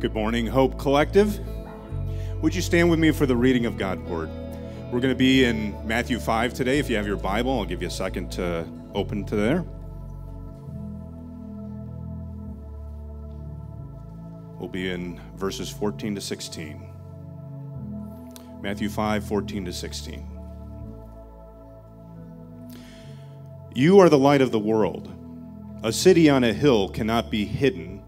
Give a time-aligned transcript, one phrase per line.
[0.00, 1.40] Good morning, Hope Collective.
[2.40, 4.30] Would you stand with me for the reading of God's Word?
[4.92, 6.78] We're going to be in Matthew 5 today.
[6.78, 8.64] If you have your Bible, I'll give you a second to
[8.94, 9.64] open to there.
[14.60, 16.88] We'll be in verses 14 to 16.
[18.62, 20.30] Matthew 5 14 to 16.
[23.74, 25.12] You are the light of the world.
[25.82, 28.04] A city on a hill cannot be hidden.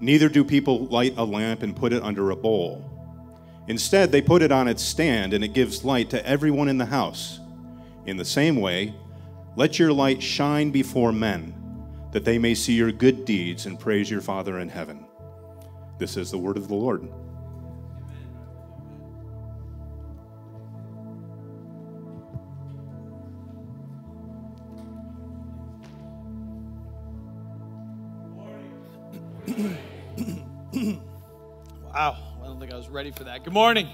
[0.00, 2.84] Neither do people light a lamp and put it under a bowl.
[3.66, 6.86] Instead, they put it on its stand, and it gives light to everyone in the
[6.86, 7.40] house.
[8.06, 8.94] In the same way,
[9.56, 11.54] let your light shine before men,
[12.12, 15.04] that they may see your good deeds and praise your Father in heaven.
[15.98, 17.08] This is the word of the Lord.
[32.98, 33.44] Ready for that.
[33.44, 33.86] Good morning.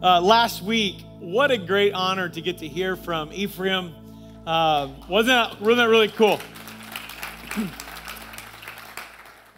[0.00, 3.92] Uh, last week, what a great honor to get to hear from Ephraim.
[4.46, 6.38] Uh, wasn't, that, wasn't that really cool?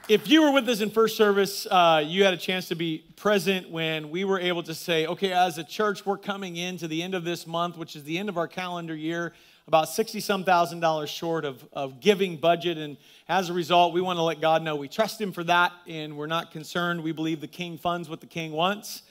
[0.08, 3.04] if you were with us in first service, uh, you had a chance to be
[3.16, 7.02] present when we were able to say, okay, as a church, we're coming into the
[7.02, 9.34] end of this month, which is the end of our calendar year,
[9.68, 12.78] about 60 some thousand dollars short of, of giving budget.
[12.78, 12.96] And
[13.28, 16.16] as a result, we want to let God know we trust Him for that and
[16.16, 17.02] we're not concerned.
[17.02, 19.02] We believe the King funds what the King wants.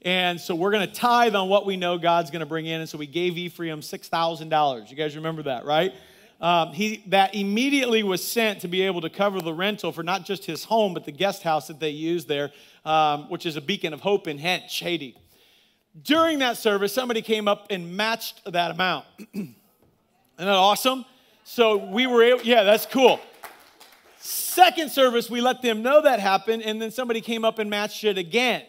[0.00, 2.80] And so we're going to tithe on what we know God's going to bring in.
[2.80, 4.90] And so we gave Ephraim $6,000.
[4.90, 5.92] You guys remember that, right?
[6.40, 10.24] Um, he, that immediately was sent to be able to cover the rental for not
[10.24, 12.52] just his home, but the guest house that they use there,
[12.86, 15.14] um, which is a beacon of hope in Hinche, Haiti.
[16.00, 19.04] During that service, somebody came up and matched that amount.
[20.38, 21.04] Isn't that awesome?
[21.44, 23.20] So we were able, yeah, that's cool.
[24.18, 28.04] Second service, we let them know that happened, and then somebody came up and matched
[28.04, 28.64] it again.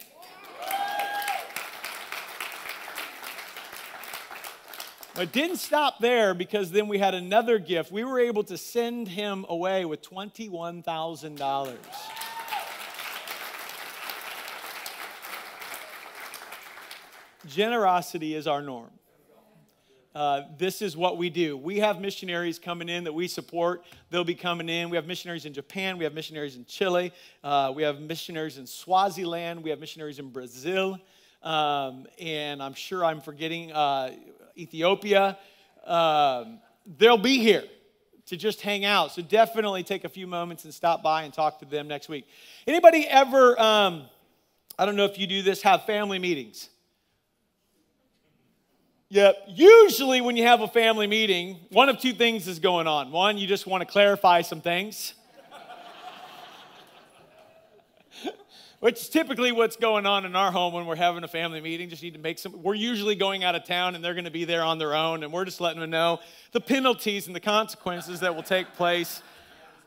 [5.18, 7.90] It didn't stop there because then we had another gift.
[7.90, 11.76] We were able to send him away with $21,000.
[17.46, 18.97] Generosity is our norm.
[20.18, 21.56] Uh, this is what we do.
[21.56, 23.84] We have missionaries coming in that we support.
[24.10, 24.90] They'll be coming in.
[24.90, 25.96] We have missionaries in Japan.
[25.96, 27.12] We have missionaries in Chile.
[27.44, 29.62] Uh, we have missionaries in Swaziland.
[29.62, 30.98] We have missionaries in Brazil.
[31.40, 34.10] Um, and I'm sure I'm forgetting uh,
[34.56, 35.38] Ethiopia.
[35.86, 36.58] Um,
[36.98, 37.62] they'll be here
[38.26, 39.12] to just hang out.
[39.12, 42.26] So definitely take a few moments and stop by and talk to them next week.
[42.66, 44.06] Anybody ever, um,
[44.76, 46.70] I don't know if you do this, have family meetings?
[49.10, 49.44] Yep.
[49.48, 53.10] Usually, when you have a family meeting, one of two things is going on.
[53.10, 55.14] One, you just want to clarify some things,
[58.80, 61.88] which is typically what's going on in our home when we're having a family meeting.
[61.88, 62.62] Just need to make some.
[62.62, 65.22] We're usually going out of town and they're going to be there on their own,
[65.22, 66.18] and we're just letting them know
[66.52, 69.22] the penalties and the consequences that will take place.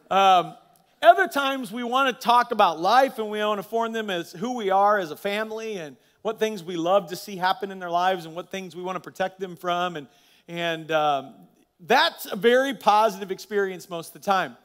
[0.10, 0.56] Um,
[1.04, 4.32] other times, we want to talk about life and we want to form them as
[4.32, 7.80] who we are as a family and what things we love to see happen in
[7.80, 9.96] their lives and what things we want to protect them from.
[9.96, 10.08] And,
[10.48, 11.34] and um,
[11.80, 14.58] that's a very positive experience most of the time.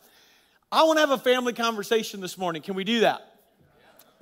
[0.70, 2.62] I want to have a family conversation this morning.
[2.62, 3.34] Can we do that?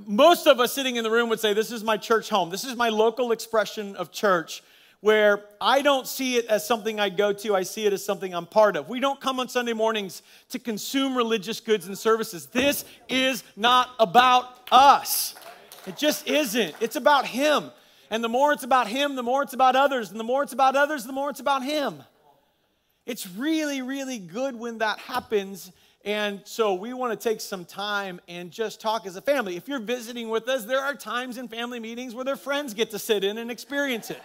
[0.07, 2.51] Most of us sitting in the room would say, This is my church home.
[2.51, 4.63] This is my local expression of church
[5.05, 8.35] where I don't see it as something I go to, I see it as something
[8.35, 8.89] I'm part of.
[8.89, 12.47] We don't come on Sunday mornings to consume religious goods and services.
[12.47, 15.35] This is not about us.
[15.87, 16.75] It just isn't.
[16.81, 17.71] It's about Him.
[18.11, 20.11] And the more it's about Him, the more it's about others.
[20.11, 22.03] And the more it's about others, the more it's about Him.
[23.07, 25.71] It's really, really good when that happens.
[26.05, 29.57] And so we want to take some time and just talk as a family.
[29.57, 32.91] If you're visiting with us, there are times in family meetings where their friends get
[32.91, 34.23] to sit in and experience it.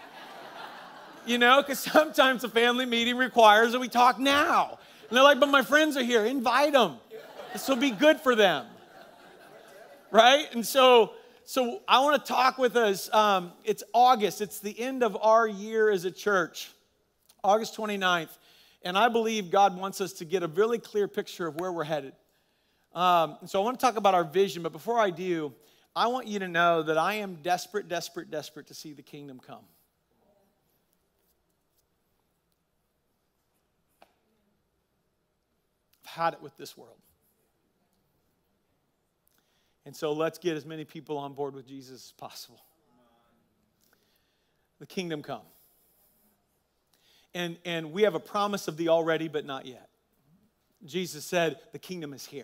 [1.25, 4.79] You know, because sometimes a family meeting requires that we talk now.
[5.09, 6.97] And they're like, but my friends are here, invite them.
[7.53, 8.65] This will be good for them.
[10.11, 10.47] Right?
[10.53, 11.13] And so
[11.49, 13.11] so I want to talk with us.
[13.11, 16.69] Um, it's August, it's the end of our year as a church,
[17.43, 18.29] August 29th.
[18.83, 21.85] And I believe God wants us to get a really clear picture of where we're
[21.85, 22.13] headed.
[22.93, 25.51] Um, so I want to talk about our vision, but before I do,
[25.95, 29.39] I want you to know that I am desperate, desperate, desperate to see the kingdom
[29.39, 29.65] come.
[36.03, 36.99] I've had it with this world.
[39.85, 42.61] And so let's get as many people on board with Jesus as possible.
[44.79, 45.41] The kingdom come.
[47.33, 49.89] And, and we have a promise of the already, but not yet.
[50.85, 52.43] Jesus said, The kingdom is here.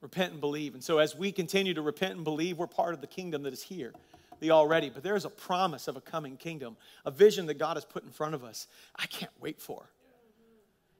[0.00, 0.74] Repent and believe.
[0.74, 3.52] And so, as we continue to repent and believe, we're part of the kingdom that
[3.52, 3.92] is here,
[4.40, 4.90] the already.
[4.90, 8.04] But there is a promise of a coming kingdom, a vision that God has put
[8.04, 8.68] in front of us.
[8.96, 9.90] I can't wait for.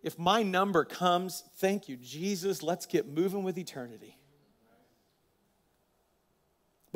[0.03, 4.18] If my number comes, thank you, Jesus, let's get moving with eternity.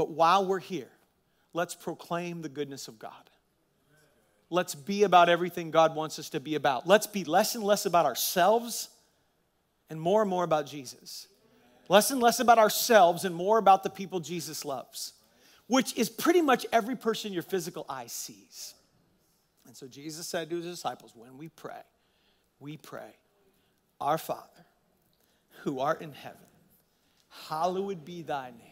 [0.03, 0.91] But while we're here,
[1.53, 3.31] let's proclaim the goodness of God.
[4.51, 6.89] Let's be about everything God wants us to be about.
[6.89, 8.89] Let's be less and less about ourselves
[9.89, 11.29] and more and more about Jesus.
[11.89, 15.13] Less and less about ourselves and more about the people Jesus loves,
[15.69, 18.75] which is pretty much every person your physical eye sees.
[19.69, 21.85] And so Jesus said to his disciples, When we pray,
[22.59, 23.15] we pray,
[24.01, 24.67] Our Father,
[25.61, 26.41] who art in heaven,
[27.47, 28.72] hallowed be thy name.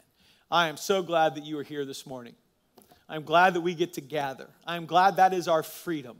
[0.51, 2.35] I am so glad that you are here this morning.
[3.07, 4.49] I'm glad that we get to gather.
[4.67, 6.17] I'm glad that is our freedom.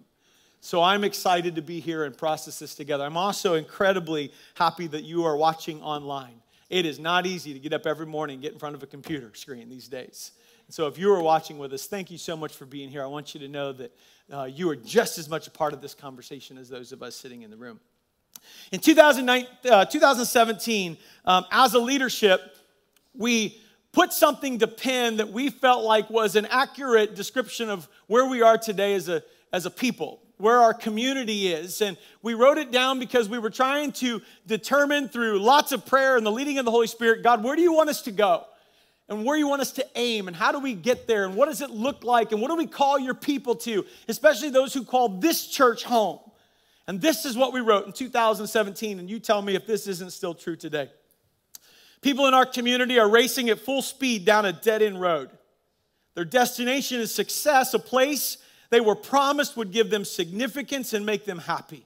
[0.62, 3.04] So I'm excited to be here and process this together.
[3.04, 6.42] I'm also incredibly happy that you are watching online.
[6.70, 8.88] It is not easy to get up every morning and get in front of a
[8.88, 10.32] computer screen these days.
[10.66, 13.04] And so if you are watching with us, thank you so much for being here.
[13.04, 13.98] I want you to know that
[14.32, 17.18] uh, you are just as much a part of this conversation as those of us
[17.18, 17.82] sitting in the room.
[18.72, 22.56] In 2009, uh, 2017, um, as a leadership,
[23.14, 23.60] we
[23.92, 28.42] put something to pen that we felt like was an accurate description of where we
[28.42, 31.82] are today as a, as a people, where our community is.
[31.82, 36.16] And we wrote it down because we were trying to determine through lots of prayer
[36.18, 38.46] and the leading of the Holy Spirit God, where do you want us to go?
[39.10, 41.36] And where do you want us to aim, and how do we get there, and
[41.36, 44.74] what does it look like, and what do we call your people to, especially those
[44.74, 46.20] who call this church home.
[46.88, 50.14] And this is what we wrote in 2017, and you tell me if this isn't
[50.14, 50.92] still true today.
[52.02, 55.30] People in our community are racing at full speed down a dead end road.
[56.16, 58.38] Their destination is success, a place
[58.70, 61.86] they were promised would give them significance and make them happy.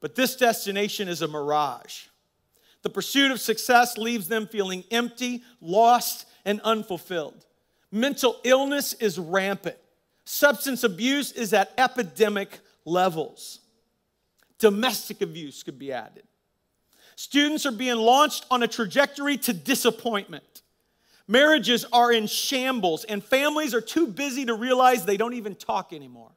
[0.00, 2.06] But this destination is a mirage.
[2.82, 7.46] The pursuit of success leaves them feeling empty, lost, and unfulfilled.
[7.90, 9.76] Mental illness is rampant.
[10.24, 13.60] Substance abuse is at epidemic levels.
[14.58, 16.24] Domestic abuse could be added.
[17.16, 20.62] Students are being launched on a trajectory to disappointment.
[21.26, 25.92] Marriages are in shambles, and families are too busy to realize they don't even talk
[25.92, 26.30] anymore.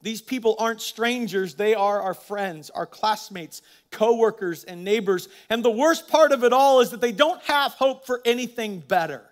[0.00, 5.28] These people aren't strangers, they are our friends, our classmates, coworkers, and neighbors.
[5.50, 8.78] And the worst part of it all is that they don't have hope for anything
[8.78, 9.22] better.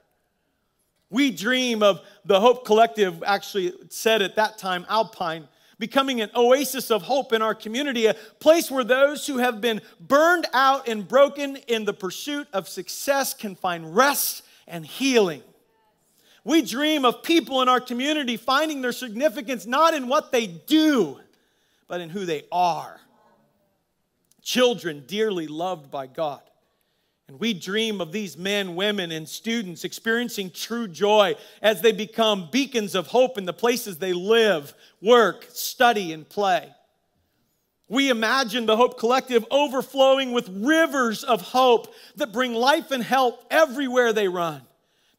[1.09, 5.47] We dream of the Hope Collective, actually said at that time, Alpine,
[5.79, 9.81] becoming an oasis of hope in our community, a place where those who have been
[10.01, 15.43] burned out and broken in the pursuit of success can find rest and healing.
[16.45, 21.19] We dream of people in our community finding their significance not in what they do,
[21.89, 23.01] but in who they are.
[24.43, 26.41] Children dearly loved by God.
[27.29, 32.49] And we dream of these men, women, and students experiencing true joy as they become
[32.53, 36.73] beacons of hope in the places they live, work, study, and play.
[37.89, 43.45] We imagine the Hope Collective overflowing with rivers of hope that bring life and health
[43.51, 44.63] everywhere they run,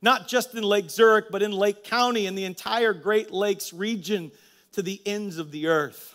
[0.01, 4.31] not just in Lake Zurich, but in Lake County and the entire Great Lakes region
[4.74, 6.13] to the ends of the earth.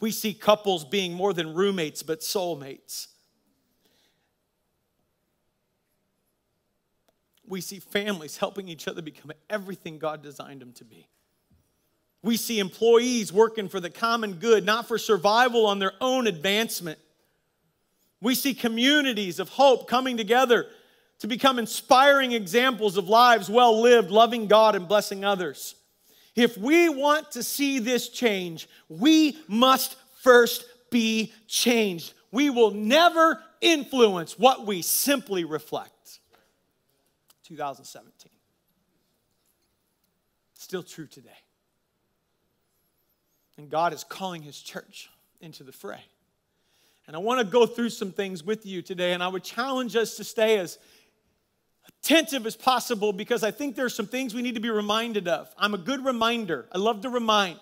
[0.00, 3.08] We see couples being more than roommates, but soulmates.
[7.52, 11.06] We see families helping each other become everything God designed them to be.
[12.22, 16.98] We see employees working for the common good, not for survival on their own advancement.
[18.22, 20.66] We see communities of hope coming together
[21.18, 25.74] to become inspiring examples of lives well lived, loving God and blessing others.
[26.34, 32.14] If we want to see this change, we must first be changed.
[32.30, 35.91] We will never influence what we simply reflect.
[37.52, 38.32] 2017.
[40.54, 41.30] Still true today.
[43.58, 46.02] And God is calling His church into the fray.
[47.06, 49.96] And I want to go through some things with you today, and I would challenge
[49.96, 50.78] us to stay as
[51.86, 55.28] attentive as possible because I think there are some things we need to be reminded
[55.28, 55.52] of.
[55.58, 56.66] I'm a good reminder.
[56.72, 57.60] I love to remind,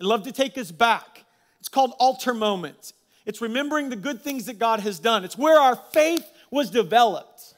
[0.00, 1.24] I love to take us back.
[1.60, 2.94] It's called altar moments.
[3.26, 5.24] It's remembering the good things that God has done.
[5.24, 7.55] It's where our faith was developed.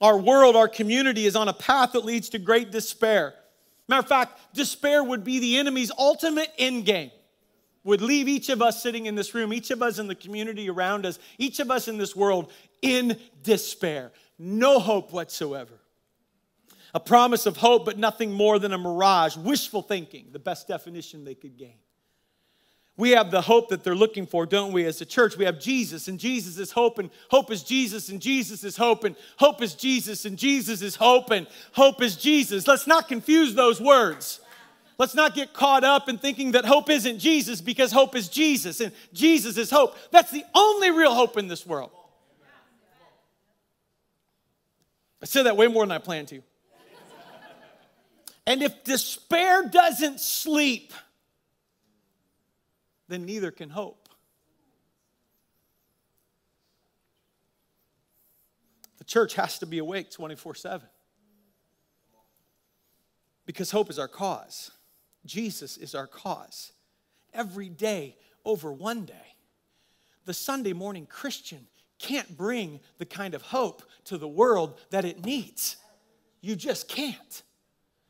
[0.00, 3.34] Our world, our community is on a path that leads to great despair.
[3.88, 7.10] Matter of fact, despair would be the enemy's ultimate end game.
[7.84, 10.68] Would leave each of us sitting in this room, each of us in the community
[10.68, 14.12] around us, each of us in this world in despair.
[14.38, 15.74] No hope whatsoever.
[16.94, 21.24] A promise of hope, but nothing more than a mirage, wishful thinking, the best definition
[21.24, 21.76] they could gain.
[22.98, 25.36] We have the hope that they're looking for, don't we, as a church?
[25.36, 29.04] We have Jesus, and Jesus is hope, and hope is Jesus, and Jesus is hope,
[29.04, 32.66] and hope is Jesus, and Jesus is hope, and hope is Jesus.
[32.66, 34.40] Let's not confuse those words.
[34.98, 38.80] Let's not get caught up in thinking that hope isn't Jesus because hope is Jesus,
[38.80, 39.94] and Jesus is hope.
[40.10, 41.90] That's the only real hope in this world.
[45.20, 46.42] I said that way more than I planned to.
[48.46, 50.94] And if despair doesn't sleep,
[53.08, 54.08] then neither can hope.
[58.98, 60.88] The church has to be awake 24 7
[63.44, 64.70] because hope is our cause.
[65.24, 66.72] Jesus is our cause.
[67.32, 69.14] Every day over one day.
[70.24, 71.66] The Sunday morning Christian
[71.98, 75.76] can't bring the kind of hope to the world that it needs.
[76.40, 77.42] You just can't.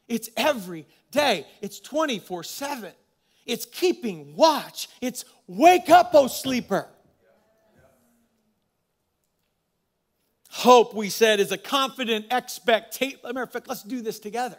[0.08, 2.92] It's every day, it's 24 7.
[3.46, 4.88] It's keeping watch.
[5.00, 6.88] It's wake up, O sleeper.
[10.50, 13.18] Hope, we said, is a confident expectation.
[13.22, 14.58] Matter of fact, let's do this together.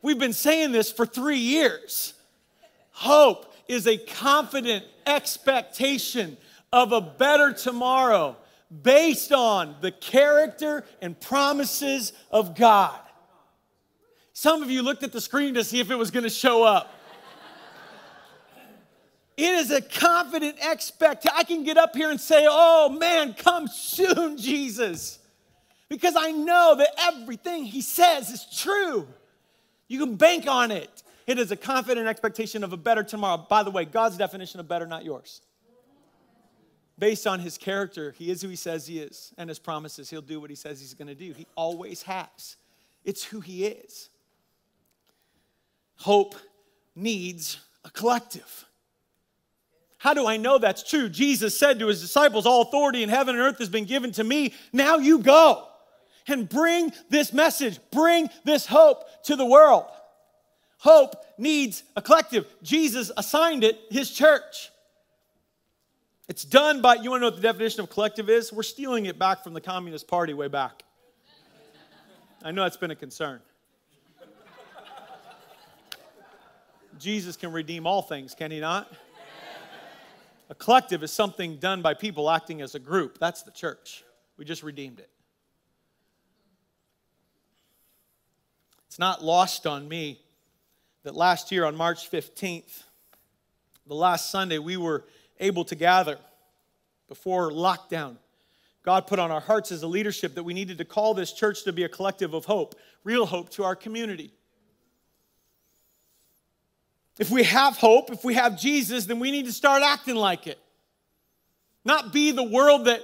[0.00, 2.14] We've been saying this for three years.
[2.92, 6.36] Hope is a confident expectation
[6.72, 8.36] of a better tomorrow
[8.82, 12.98] based on the character and promises of God.
[14.38, 16.62] Some of you looked at the screen to see if it was going to show
[16.62, 16.92] up.
[19.34, 21.34] It is a confident expectation.
[21.34, 25.20] I can get up here and say, Oh man, come soon, Jesus.
[25.88, 29.08] Because I know that everything he says is true.
[29.88, 31.02] You can bank on it.
[31.26, 33.38] It is a confident expectation of a better tomorrow.
[33.48, 35.40] By the way, God's definition of better, not yours.
[36.98, 40.20] Based on his character, he is who he says he is, and his promises, he'll
[40.20, 41.32] do what he says he's to do.
[41.32, 42.56] He always has.
[43.02, 44.10] It's who he is.
[45.96, 46.34] Hope
[46.94, 48.64] needs a collective.
[49.98, 51.08] How do I know that's true?
[51.08, 54.24] Jesus said to his disciples, All authority in heaven and earth has been given to
[54.24, 54.54] me.
[54.72, 55.66] Now you go
[56.28, 59.86] and bring this message, bring this hope to the world.
[60.78, 62.46] Hope needs a collective.
[62.62, 64.70] Jesus assigned it his church.
[66.28, 68.52] It's done by, you want to know what the definition of collective is?
[68.52, 70.82] We're stealing it back from the Communist Party way back.
[72.42, 73.40] I know that's been a concern.
[76.98, 78.92] Jesus can redeem all things, can he not?
[80.48, 83.18] A collective is something done by people acting as a group.
[83.18, 84.04] That's the church.
[84.36, 85.10] We just redeemed it.
[88.86, 90.20] It's not lost on me
[91.02, 92.84] that last year on March 15th,
[93.86, 95.04] the last Sunday, we were
[95.38, 96.18] able to gather
[97.08, 98.16] before lockdown.
[98.82, 101.64] God put on our hearts as a leadership that we needed to call this church
[101.64, 102.74] to be a collective of hope,
[103.04, 104.32] real hope to our community.
[107.18, 110.46] If we have hope, if we have Jesus, then we need to start acting like
[110.46, 110.58] it.
[111.84, 113.00] Not be the world that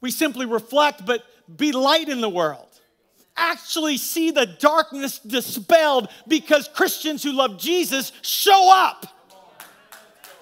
[0.00, 1.24] we simply reflect, but
[1.56, 2.68] be light in the world.
[3.36, 9.06] Actually, see the darkness dispelled because Christians who love Jesus show up.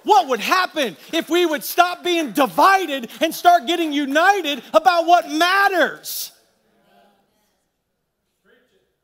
[0.03, 5.31] What would happen if we would stop being divided and start getting united about what
[5.31, 6.31] matters?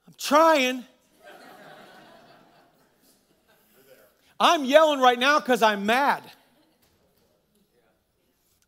[0.07, 0.83] I'm trying.
[4.39, 6.23] I'm yelling right now because I'm mad.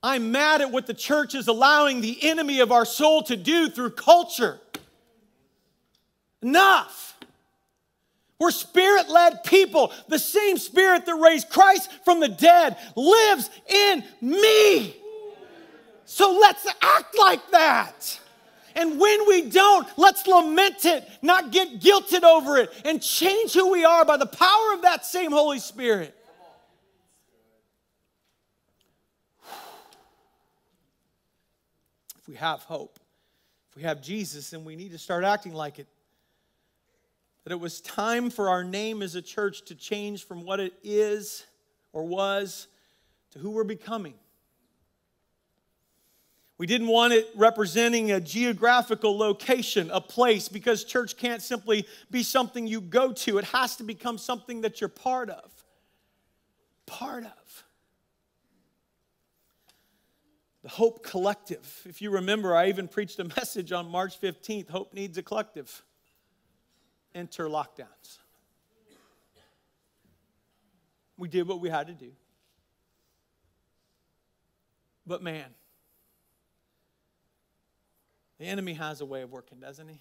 [0.03, 3.69] I'm mad at what the church is allowing the enemy of our soul to do
[3.69, 4.59] through culture.
[6.41, 7.19] Enough.
[8.39, 9.93] We're spirit led people.
[10.07, 14.95] The same spirit that raised Christ from the dead lives in me.
[16.05, 18.19] So let's act like that.
[18.75, 23.71] And when we don't, let's lament it, not get guilted over it, and change who
[23.71, 26.15] we are by the power of that same Holy Spirit.
[32.19, 32.99] If we have hope,
[33.69, 35.87] if we have Jesus, then we need to start acting like it.
[37.43, 40.73] That it was time for our name as a church to change from what it
[40.83, 41.45] is
[41.91, 42.67] or was
[43.31, 44.13] to who we're becoming.
[46.61, 52.21] We didn't want it representing a geographical location, a place, because church can't simply be
[52.21, 53.39] something you go to.
[53.39, 55.51] It has to become something that you're part of.
[56.85, 57.63] Part of.
[60.61, 61.81] the Hope Collective.
[61.85, 65.81] If you remember, I even preached a message on March 15th Hope needs a collective.
[67.15, 68.19] Enter lockdowns.
[71.17, 72.11] We did what we had to do.
[75.07, 75.55] But man,
[78.41, 79.99] the enemy has a way of working, doesn't he?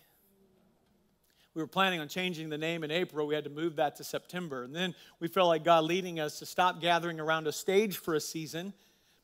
[1.55, 3.27] We were planning on changing the name in April.
[3.27, 4.63] We had to move that to September.
[4.63, 8.15] And then we felt like God leading us to stop gathering around a stage for
[8.15, 8.73] a season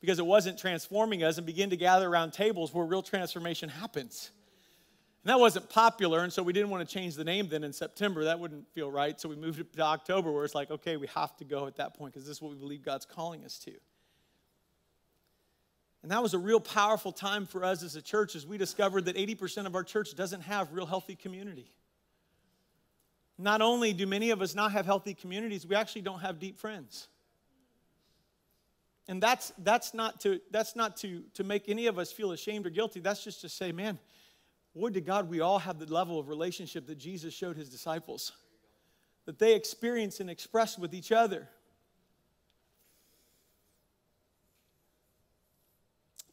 [0.00, 4.32] because it wasn't transforming us and begin to gather around tables where real transformation happens.
[5.22, 7.72] And that wasn't popular, and so we didn't want to change the name then in
[7.72, 8.24] September.
[8.24, 9.20] That wouldn't feel right.
[9.20, 11.76] So we moved it to October, where it's like, okay, we have to go at
[11.76, 13.72] that point because this is what we believe God's calling us to.
[16.02, 19.06] And that was a real powerful time for us as a church as we discovered
[19.06, 21.72] that 80% of our church doesn't have real healthy community.
[23.38, 26.58] Not only do many of us not have healthy communities, we actually don't have deep
[26.58, 27.08] friends.
[29.08, 32.66] And that's, that's not, to, that's not to, to make any of us feel ashamed
[32.66, 33.00] or guilty.
[33.00, 33.98] That's just to say, man,
[34.74, 38.32] would to God we all have the level of relationship that Jesus showed his disciples,
[39.24, 41.48] that they experienced and expressed with each other.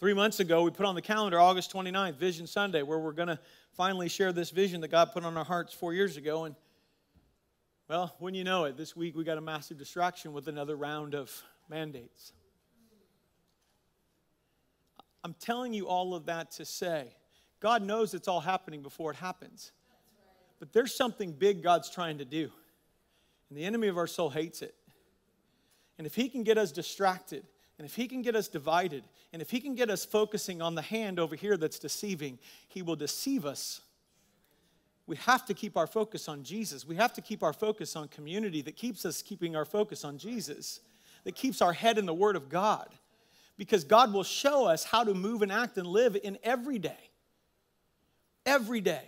[0.04, 3.30] Three months ago, we put on the calendar August 29th, Vision Sunday, where we're going
[3.30, 3.40] to
[3.72, 6.44] finally share this vision that God put on our hearts four years ago.
[6.44, 6.56] And
[7.88, 11.16] well, when you know it, this week we got a massive distraction with another round
[11.16, 11.32] of
[11.70, 12.34] mandates.
[15.24, 17.16] I'm telling you all of that to say
[17.62, 19.72] God knows it's all happening before it happens.
[20.60, 22.52] But there's something big God's trying to do.
[23.48, 24.76] And the enemy of our soul hates it.
[25.98, 27.46] And if he can get us distracted,
[27.84, 30.74] and if he can get us divided, and if he can get us focusing on
[30.74, 33.82] the hand over here that's deceiving, he will deceive us.
[35.06, 36.88] We have to keep our focus on Jesus.
[36.88, 40.18] We have to keep our focus on community that keeps us keeping our focus on
[40.18, 40.80] Jesus,
[41.26, 42.88] that keeps our head in the Word of God
[43.58, 47.10] because God will show us how to move and act and live in every day.
[48.46, 49.04] Every day.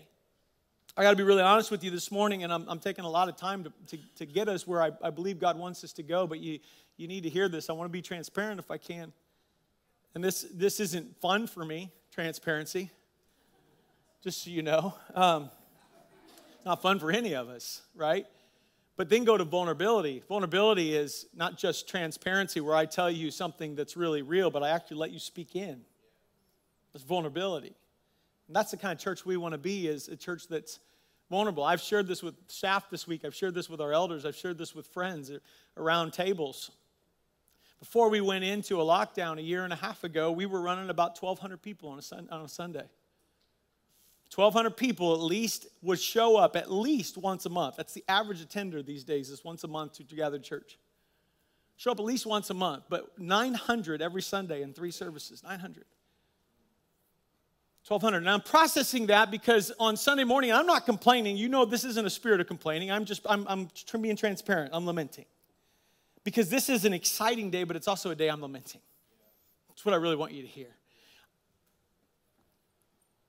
[0.97, 3.09] I got to be really honest with you this morning, and I'm, I'm taking a
[3.09, 5.93] lot of time to, to, to get us where I, I believe God wants us
[5.93, 6.59] to go, but you,
[6.97, 7.69] you need to hear this.
[7.69, 9.11] I want to be transparent if I can.
[10.13, 12.89] And this, this isn't fun for me, transparency,
[14.23, 14.93] just so you know.
[15.13, 15.49] Um,
[16.65, 18.25] not fun for any of us, right?
[18.97, 20.23] But then go to vulnerability.
[20.27, 24.69] Vulnerability is not just transparency where I tell you something that's really real, but I
[24.69, 25.81] actually let you speak in.
[26.93, 27.75] It's vulnerability.
[28.47, 30.79] And that's the kind of church we want to be is a church that's
[31.29, 31.63] vulnerable.
[31.63, 33.25] I've shared this with staff this week.
[33.25, 34.25] I've shared this with our elders.
[34.25, 35.31] I've shared this with friends
[35.75, 36.71] around tables.
[37.79, 40.89] Before we went into a lockdown a year and a half ago, we were running
[40.89, 42.85] about 1,200 people on a, sun, on a Sunday.
[44.33, 47.75] 1,200 people at least would show up at least once a month.
[47.77, 50.77] That's the average attender these days, is once a month to gather church.
[51.77, 55.43] Show up at least once a month, but 900 every Sunday in three services.
[55.43, 55.85] 900.
[57.87, 61.83] 1200 and i'm processing that because on sunday morning i'm not complaining you know this
[61.83, 63.69] isn't a spirit of complaining i'm just i'm, I'm
[64.01, 65.25] being transparent i'm lamenting
[66.25, 68.81] because this is an exciting day but it's also a day i'm lamenting
[69.69, 70.75] that's what i really want you to hear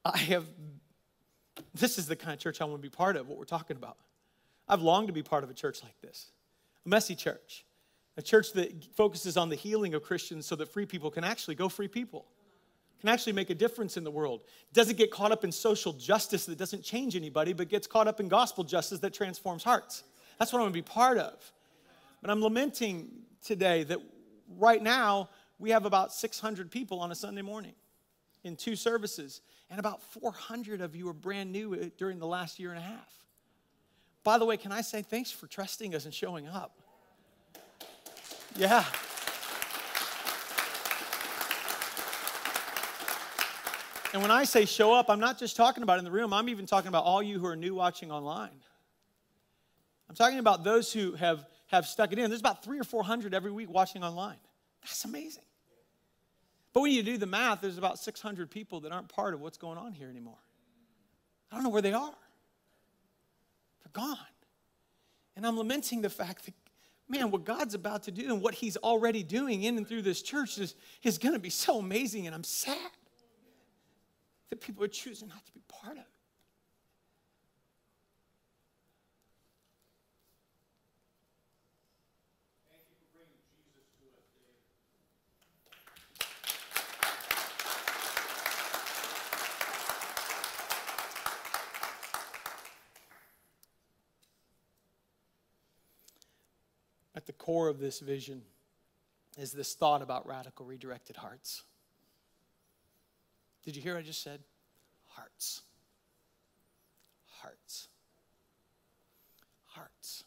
[0.04, 0.44] i have
[1.74, 3.76] this is the kind of church I want to be part of, what we're talking
[3.76, 3.96] about.
[4.68, 6.30] I've longed to be part of a church like this
[6.84, 7.64] a messy church,
[8.16, 11.54] a church that focuses on the healing of Christians so that free people can actually
[11.54, 12.26] go free people,
[13.00, 14.42] can actually make a difference in the world.
[14.72, 18.20] Doesn't get caught up in social justice that doesn't change anybody, but gets caught up
[18.20, 20.04] in gospel justice that transforms hearts.
[20.38, 21.52] That's what I want to be part of.
[22.26, 23.08] But I'm lamenting
[23.44, 24.00] today that
[24.58, 27.74] right now we have about 600 people on a Sunday morning
[28.42, 32.58] in two services and about 400 of you are brand new uh, during the last
[32.58, 33.12] year and a half.
[34.24, 36.76] By the way, can I say thanks for trusting us and showing up?
[38.56, 38.84] Yeah.
[44.12, 46.48] And when I say show up, I'm not just talking about in the room, I'm
[46.48, 48.58] even talking about all you who are new watching online.
[50.08, 52.30] I'm talking about those who have, have stuck it in.
[52.30, 54.38] There's about three or 400 every week watching online.
[54.82, 55.44] That's amazing.
[56.72, 59.58] But when you do the math, there's about 600 people that aren't part of what's
[59.58, 60.38] going on here anymore.
[61.50, 62.14] I don't know where they are.
[63.82, 64.18] They're gone.
[65.36, 66.54] And I'm lamenting the fact that,
[67.08, 70.22] man, what God's about to do and what He's already doing in and through this
[70.22, 72.26] church is, is going to be so amazing.
[72.26, 72.76] And I'm sad
[74.50, 76.15] that people are choosing not to be part of it.
[97.46, 98.42] Core of this vision
[99.38, 101.62] is this thought about radical redirected hearts.
[103.64, 104.40] Did you hear what I just said?
[105.06, 105.62] Hearts.
[107.40, 107.86] Hearts.
[109.66, 110.24] Hearts.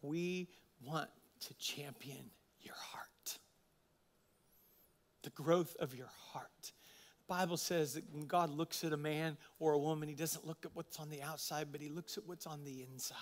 [0.00, 0.48] We
[0.82, 2.30] want to champion
[2.62, 3.38] your heart,
[5.24, 6.46] the growth of your heart.
[6.62, 10.46] The Bible says that when God looks at a man or a woman, he doesn't
[10.46, 13.18] look at what's on the outside, but he looks at what's on the inside.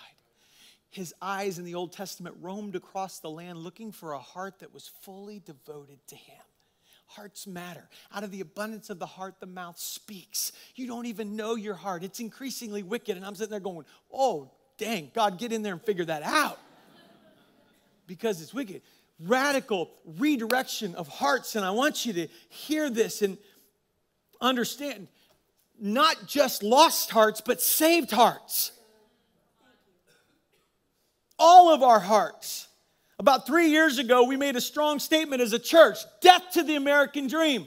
[0.95, 4.73] His eyes in the Old Testament roamed across the land looking for a heart that
[4.73, 6.41] was fully devoted to him.
[7.07, 7.89] Hearts matter.
[8.15, 10.53] Out of the abundance of the heart, the mouth speaks.
[10.77, 12.05] You don't even know your heart.
[12.05, 13.17] It's increasingly wicked.
[13.17, 16.61] And I'm sitting there going, oh, dang, God, get in there and figure that out
[18.07, 18.81] because it's wicked.
[19.19, 21.57] Radical redirection of hearts.
[21.57, 23.37] And I want you to hear this and
[24.41, 25.09] understand
[25.81, 28.71] not just lost hearts, but saved hearts.
[31.39, 32.69] All of our hearts.
[33.19, 36.77] About three years ago, we made a strong statement as a church death to the
[36.77, 37.67] American dream.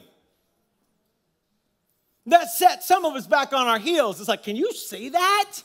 [2.26, 4.20] That set some of us back on our heels.
[4.20, 5.62] It's like, can you say that?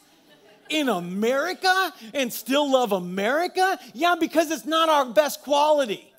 [0.70, 3.80] in America and still love America?
[3.94, 6.12] Yeah, because it's not our best quality.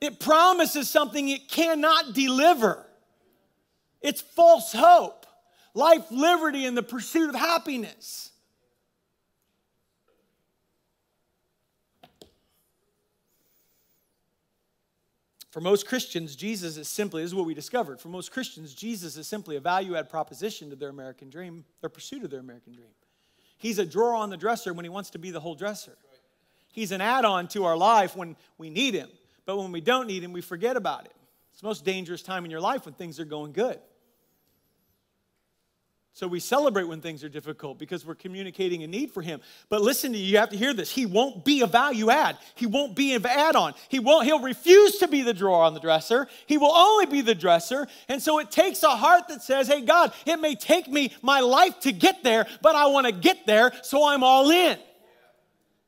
[0.00, 2.86] It promises something it cannot deliver.
[4.00, 5.26] It's false hope,
[5.74, 8.30] life, liberty, and the pursuit of happiness.
[15.58, 18.00] For most Christians, Jesus is simply, this is what we discovered.
[18.00, 21.90] For most Christians, Jesus is simply a value add proposition to their American dream, their
[21.90, 22.90] pursuit of their American dream.
[23.56, 25.98] He's a drawer on the dresser when he wants to be the whole dresser.
[26.70, 29.08] He's an add on to our life when we need him,
[29.46, 31.14] but when we don't need him, we forget about it.
[31.50, 33.80] It's the most dangerous time in your life when things are going good.
[36.18, 39.40] So we celebrate when things are difficult because we're communicating a need for him.
[39.68, 40.90] But listen to you, you have to hear this.
[40.90, 42.38] He won't be a value add.
[42.56, 43.74] He won't be an add-on.
[43.88, 46.26] He won't he'll refuse to be the drawer on the dresser.
[46.46, 47.86] He will only be the dresser.
[48.08, 51.38] And so it takes a heart that says, "Hey God, it may take me my
[51.38, 54.76] life to get there, but I want to get there, so I'm all in."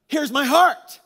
[0.07, 1.01] Here's my heart.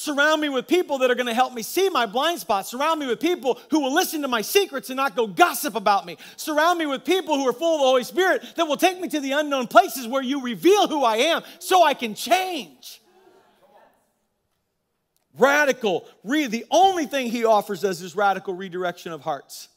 [0.00, 2.70] Surround me with people that are going to help me see my blind spots.
[2.70, 6.06] Surround me with people who will listen to my secrets and not go gossip about
[6.06, 6.16] me.
[6.36, 9.08] Surround me with people who are full of the Holy Spirit that will take me
[9.08, 13.02] to the unknown places where you reveal who I am so I can change.
[15.38, 19.68] Radical, re- the only thing he offers us is radical redirection of hearts.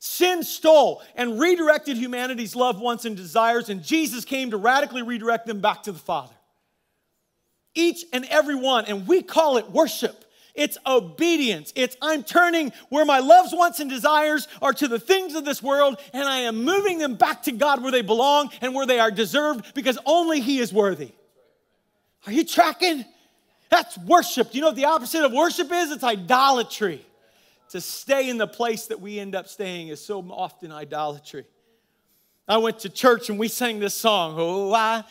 [0.00, 5.46] Sin stole and redirected humanity's loved wants and desires, and Jesus came to radically redirect
[5.46, 6.34] them back to the Father.
[7.74, 10.24] Each and every one, and we call it worship.
[10.54, 11.72] It's obedience.
[11.76, 15.62] It's I'm turning where my loves, wants, and desires are to the things of this
[15.62, 18.98] world, and I am moving them back to God where they belong and where they
[18.98, 21.12] are deserved because only He is worthy.
[22.26, 23.04] Are you tracking?
[23.70, 24.50] That's worship.
[24.50, 25.92] Do you know what the opposite of worship is?
[25.92, 27.06] It's idolatry.
[27.70, 31.44] To stay in the place that we end up staying is so often idolatry.
[32.48, 35.04] I went to church and we sang this song, Oh, I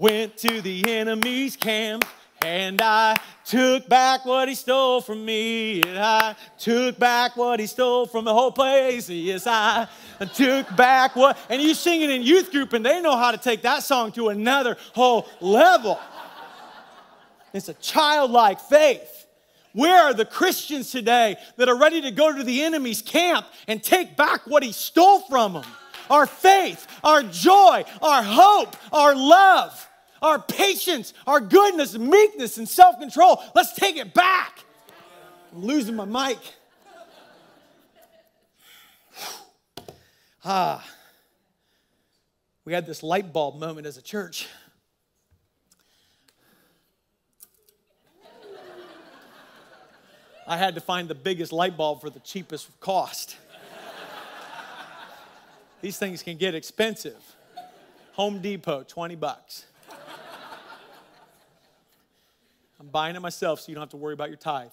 [0.00, 2.04] Went to the enemy's camp
[2.42, 5.82] and I took back what he stole from me.
[5.82, 9.10] And I took back what he stole from the whole place.
[9.10, 9.88] Yes, I
[10.34, 11.36] took back what.
[11.50, 14.12] And you sing it in youth group, and they know how to take that song
[14.12, 16.00] to another whole level.
[17.52, 19.26] It's a childlike faith.
[19.72, 23.82] Where are the Christians today that are ready to go to the enemy's camp and
[23.82, 25.64] take back what he stole from them?
[26.08, 29.88] Our faith, our joy, our hope, our love
[30.22, 33.42] our patience, our goodness, meekness, and self control.
[33.54, 34.64] Let's take it back.
[35.52, 36.38] I'm losing my mic.
[40.44, 40.86] ah,
[42.64, 44.48] we had this light bulb moment as a church.
[50.46, 53.36] I had to find the biggest light bulb for the cheapest cost.
[55.80, 57.22] These things can get expensive.
[58.14, 59.66] Home Depot, 20 bucks.
[62.80, 64.70] I'm buying it myself so you don't have to worry about your tithe.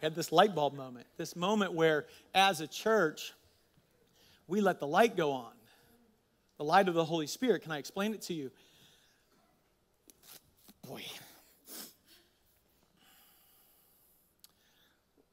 [0.00, 3.32] had this light bulb moment, this moment where, as a church,
[4.48, 5.52] we let the light go on
[6.58, 7.62] the light of the Holy Spirit.
[7.62, 8.52] Can I explain it to you?
[10.86, 11.02] Boy.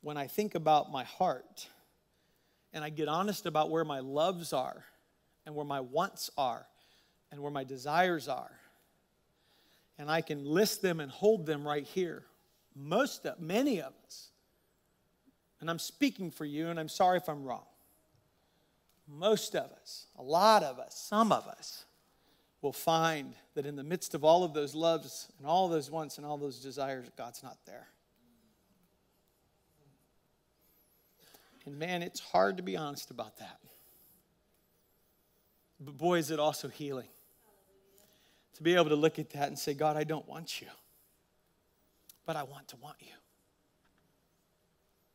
[0.01, 1.67] When I think about my heart,
[2.73, 4.83] and I get honest about where my loves are
[5.45, 6.65] and where my wants are
[7.31, 8.51] and where my desires are.
[9.97, 12.23] And I can list them and hold them right here.
[12.75, 14.29] Most of, many of us,
[15.59, 17.65] and I'm speaking for you, and I'm sorry if I'm wrong.
[19.07, 21.85] Most of us, a lot of us, some of us,
[22.61, 26.17] will find that in the midst of all of those loves and all those wants
[26.17, 27.87] and all those desires, God's not there.
[31.69, 33.59] And man, it's hard to be honest about that.
[35.79, 37.09] But boy, is it also healing
[38.55, 40.67] to be able to look at that and say, God, I don't want you,
[42.25, 43.13] but I want to want you.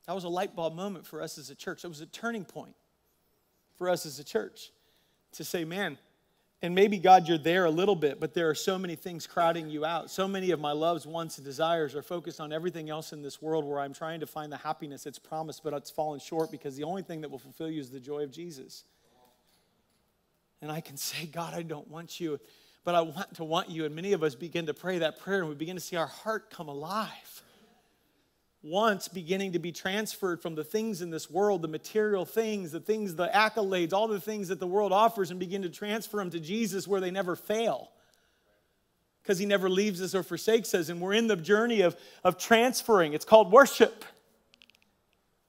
[0.06, 1.82] That was a light bulb moment for us as a church.
[1.82, 2.76] That was a turning point
[3.76, 4.70] for us as a church
[5.32, 5.98] to say, man,
[6.64, 9.68] and maybe God, you're there a little bit, but there are so many things crowding
[9.68, 10.10] you out.
[10.10, 13.42] So many of my loves, wants, and desires are focused on everything else in this
[13.42, 16.74] world where I'm trying to find the happiness that's promised, but it's fallen short because
[16.74, 18.84] the only thing that will fulfill you is the joy of Jesus.
[20.62, 22.40] And I can say, God, I don't want you,
[22.82, 23.84] but I want to want you.
[23.84, 26.06] And many of us begin to pray that prayer and we begin to see our
[26.06, 27.42] heart come alive
[28.64, 32.80] once beginning to be transferred from the things in this world, the material things, the
[32.80, 36.30] things, the accolades, all the things that the world offers, and begin to transfer them
[36.30, 37.90] to Jesus where they never fail.
[39.22, 40.88] Because he never leaves us or forsakes us.
[40.88, 43.12] And we're in the journey of, of transferring.
[43.12, 44.04] It's called worship.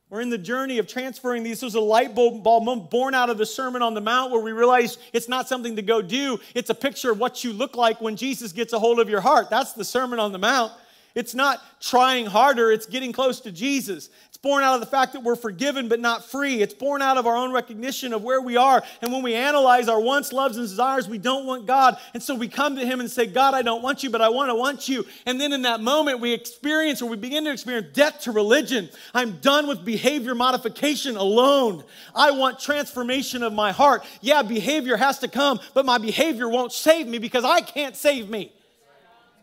[0.10, 1.62] We're in the journey of transferring these.
[1.62, 4.42] This was a light bulb moment born out of the Sermon on the Mount where
[4.42, 6.38] we realize it's not something to go do.
[6.54, 9.22] It's a picture of what you look like when Jesus gets a hold of your
[9.22, 9.50] heart.
[9.50, 10.74] That's the Sermon on the Mount.
[11.16, 14.10] It's not trying harder, it's getting close to Jesus.
[14.28, 16.62] It's born out of the fact that we're forgiven but not free.
[16.62, 18.84] It's born out of our own recognition of where we are.
[19.02, 21.98] And when we analyze our wants, loves, and desires, we don't want God.
[22.14, 24.28] And so we come to Him and say, God, I don't want you, but I
[24.28, 25.06] want to want you.
[25.26, 28.90] And then in that moment, we experience or we begin to experience death to religion.
[29.14, 31.86] I'm done with behavior modification alone.
[32.14, 34.06] I want transformation of my heart.
[34.20, 38.30] Yeah, behavior has to come, but my behavior won't save me because I can't save
[38.30, 38.52] me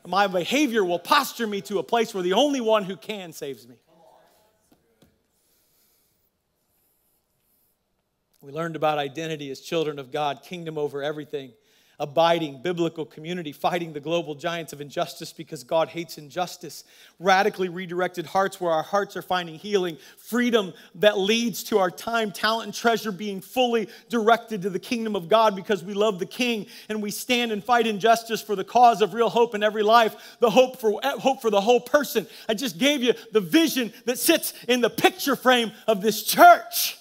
[0.06, 3.66] my behavior will posture me to a place where the only one who can saves
[3.68, 3.76] me.
[8.40, 11.52] We learned about identity as children of God, kingdom over everything
[12.02, 16.82] abiding biblical community, fighting the global giants of injustice because God hates injustice,
[17.20, 22.32] radically redirected hearts where our hearts are finding healing, freedom that leads to our time,
[22.32, 26.26] talent, and treasure being fully directed to the kingdom of God because we love the
[26.26, 29.84] King and we stand and fight injustice for the cause of real hope in every
[29.84, 32.26] life, the hope for eh, hope for the whole person.
[32.48, 36.98] I just gave you the vision that sits in the picture frame of this church.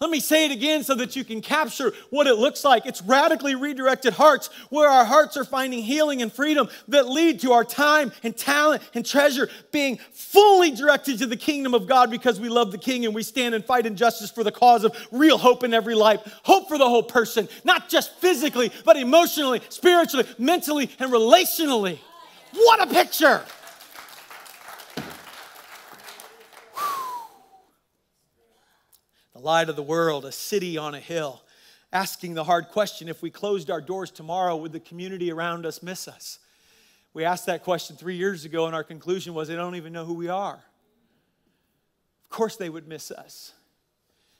[0.00, 2.86] Let me say it again so that you can capture what it looks like.
[2.86, 7.50] It's radically redirected hearts where our hearts are finding healing and freedom that lead to
[7.50, 12.38] our time and talent and treasure being fully directed to the kingdom of God because
[12.38, 15.36] we love the King and we stand and fight injustice for the cause of real
[15.36, 16.20] hope in every life.
[16.44, 21.98] Hope for the whole person, not just physically, but emotionally, spiritually, mentally, and relationally.
[22.52, 23.42] What a picture!
[29.38, 31.42] The light of the world, a city on a hill,
[31.92, 35.82] asking the hard question if we closed our doors tomorrow, would the community around us
[35.82, 36.40] miss us?
[37.14, 40.04] We asked that question three years ago, and our conclusion was they don't even know
[40.04, 40.60] who we are.
[42.24, 43.52] Of course, they would miss us.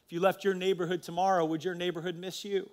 [0.07, 2.69] If you left your neighborhood tomorrow, would your neighborhood miss you?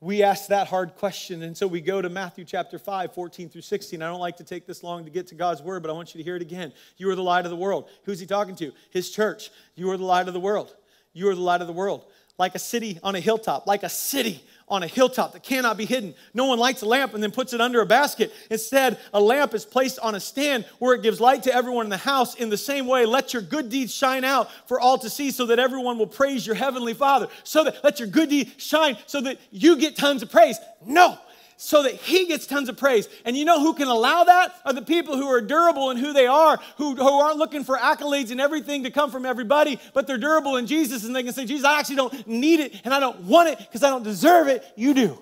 [0.00, 1.42] We ask that hard question.
[1.42, 4.00] And so we go to Matthew chapter 5, 14 through 16.
[4.00, 6.14] I don't like to take this long to get to God's word, but I want
[6.14, 6.72] you to hear it again.
[6.96, 7.90] You are the light of the world.
[8.04, 8.72] Who's he talking to?
[8.90, 9.50] His church.
[9.74, 10.74] You are the light of the world.
[11.12, 12.06] You are the light of the world.
[12.38, 15.84] Like a city on a hilltop, like a city on a hilltop that cannot be
[15.84, 16.14] hidden.
[16.32, 18.32] No one lights a lamp and then puts it under a basket.
[18.50, 21.90] Instead, a lamp is placed on a stand where it gives light to everyone in
[21.90, 22.36] the house.
[22.36, 25.46] In the same way, let your good deeds shine out for all to see so
[25.46, 27.28] that everyone will praise your heavenly Father.
[27.42, 30.58] So that let your good deeds shine so that you get tons of praise.
[30.86, 31.18] No,
[31.62, 33.06] so that he gets tons of praise.
[33.26, 34.54] And you know who can allow that?
[34.64, 37.76] Are the people who are durable in who they are, who, who aren't looking for
[37.76, 41.34] accolades and everything to come from everybody, but they're durable in Jesus and they can
[41.34, 44.02] say, Jesus, I actually don't need it and I don't want it because I don't
[44.02, 44.64] deserve it.
[44.74, 45.18] You do.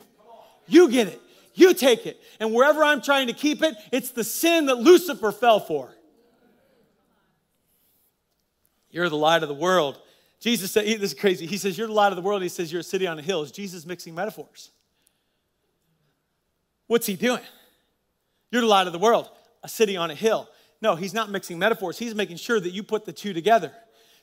[0.68, 1.20] You get it.
[1.54, 2.22] You take it.
[2.38, 5.92] And wherever I'm trying to keep it, it's the sin that Lucifer fell for.
[8.92, 9.98] You're the light of the world.
[10.38, 11.46] Jesus said, this is crazy.
[11.46, 12.42] He says, You're the light of the world.
[12.42, 13.42] He says, You're a city on a hill.
[13.42, 14.70] Is Jesus mixing metaphors?
[16.88, 17.42] What's he doing?
[18.50, 19.30] You're the light of the world,
[19.62, 20.48] a city on a hill.
[20.80, 21.98] No, he's not mixing metaphors.
[21.98, 23.72] He's making sure that you put the two together.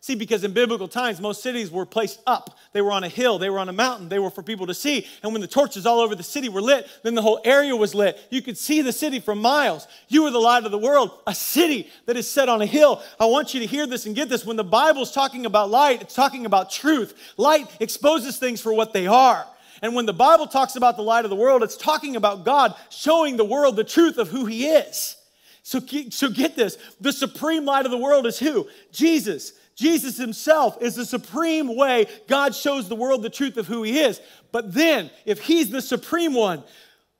[0.05, 2.59] See, because in biblical times, most cities were placed up.
[2.73, 4.73] They were on a hill, they were on a mountain, they were for people to
[4.75, 5.07] see.
[5.23, 7.95] And when the torches all over the city were lit, then the whole area was
[7.95, 8.19] lit.
[8.29, 9.87] You could see the city from miles.
[10.07, 13.01] You are the light of the world, a city that is set on a hill.
[13.19, 14.45] I want you to hear this and get this.
[14.45, 17.15] When the Bible's talking about light, it's talking about truth.
[17.37, 19.47] Light exposes things for what they are.
[19.81, 22.75] And when the Bible talks about the light of the world, it's talking about God
[22.89, 25.17] showing the world the truth of who He is.
[25.65, 25.79] So,
[26.11, 28.69] so get this the supreme light of the world is who?
[28.91, 29.53] Jesus.
[29.75, 33.99] Jesus himself is the supreme way God shows the world the truth of who he
[33.99, 34.21] is.
[34.51, 36.63] But then, if he's the supreme one,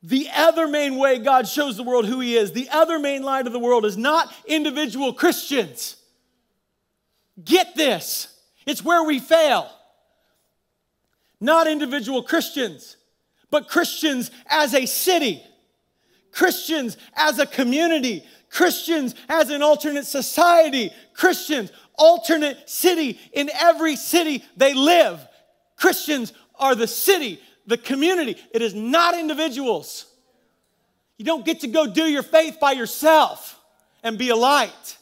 [0.02, 3.48] the other main way God shows the world who he is, the other main light
[3.48, 5.98] of the world is not individual Christians.
[7.44, 8.40] Get this.
[8.66, 9.70] It's where we fail.
[11.40, 12.98] Not individual Christians,
[13.52, 15.44] but Christians as a city,
[16.32, 24.44] Christians as a community, Christians as an alternate society, Christians, alternate city in every city
[24.58, 25.26] they live.
[25.76, 28.38] Christians are the city, the community.
[28.54, 30.06] It is not individuals.
[31.18, 33.60] You don't get to go do your faith by yourself
[34.04, 34.98] and be a light.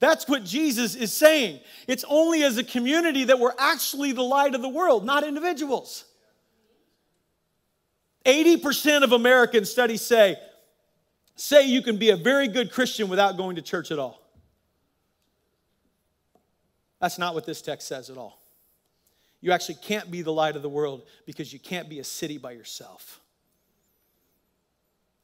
[0.00, 1.60] That's what Jesus is saying.
[1.86, 6.04] It's only as a community that we're actually the light of the world, not individuals.
[8.24, 10.36] 80% of American studies say,
[11.34, 14.22] say you can be a very good Christian without going to church at all.
[17.00, 18.40] That's not what this text says at all.
[19.40, 22.38] You actually can't be the light of the world because you can't be a city
[22.38, 23.20] by yourself.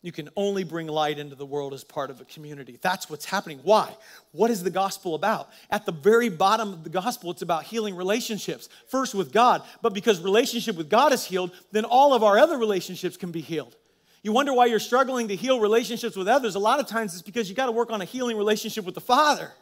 [0.05, 2.79] You can only bring light into the world as part of a community.
[2.83, 3.61] That's what's happening.
[3.63, 3.91] Why?
[4.33, 5.49] What is the gospel about?
[5.71, 8.69] At the very bottom of the gospel, it's about healing relationships.
[8.89, 12.59] First with God, but because relationship with God is healed, then all of our other
[12.59, 13.77] relationships can be healed.
[14.23, 16.55] You wonder why you're struggling to heal relationships with others.
[16.55, 18.95] A lot of times it's because you got to work on a healing relationship with
[18.95, 19.53] the Father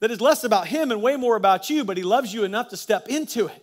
[0.00, 2.68] that is less about Him and way more about you, but He loves you enough
[2.68, 3.62] to step into it.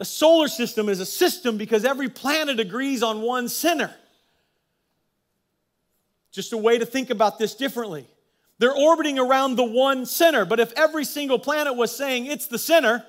[0.00, 3.94] A solar system is a system because every planet agrees on one center.
[6.36, 8.06] Just a way to think about this differently.
[8.58, 12.58] They're orbiting around the one center, but if every single planet was saying it's the
[12.58, 13.02] center,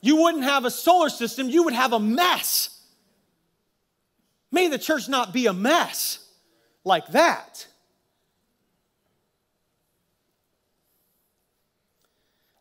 [0.00, 2.80] you wouldn't have a solar system, you would have a mess.
[4.50, 6.26] May the church not be a mess
[6.84, 7.66] like that.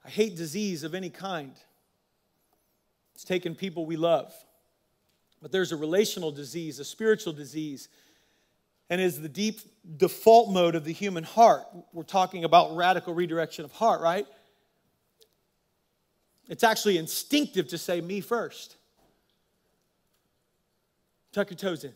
[0.04, 1.54] I hate disease of any kind.
[3.15, 4.34] It's taken people we love.
[5.41, 7.89] But there's a relational disease, a spiritual disease,
[8.89, 9.62] and is the deep
[9.97, 11.65] default mode of the human heart.
[11.93, 14.27] We're talking about radical redirection of heart, right?
[16.47, 18.75] It's actually instinctive to say, me first.
[21.32, 21.93] Tuck your toes in.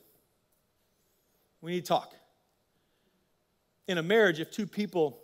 [1.61, 2.13] We need to talk.
[3.87, 5.19] In a marriage, if two people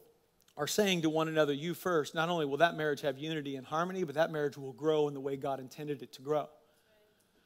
[0.58, 3.66] are saying to one another, you first, not only will that marriage have unity and
[3.66, 6.50] harmony, but that marriage will grow in the way God intended it to grow.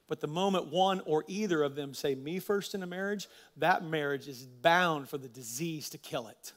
[0.07, 3.83] But the moment one or either of them say me first in a marriage, that
[3.83, 6.53] marriage is bound for the disease to kill it.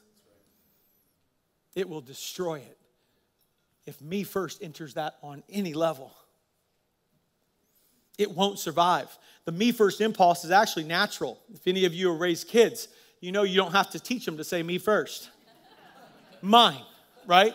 [1.75, 2.77] It will destroy it
[3.85, 6.13] if me first enters that on any level.
[8.19, 9.17] It won't survive.
[9.45, 11.39] The me first impulse is actually natural.
[11.53, 14.37] If any of you have raised kids, you know you don't have to teach them
[14.37, 15.29] to say me first.
[16.41, 16.83] Mine,
[17.25, 17.53] right?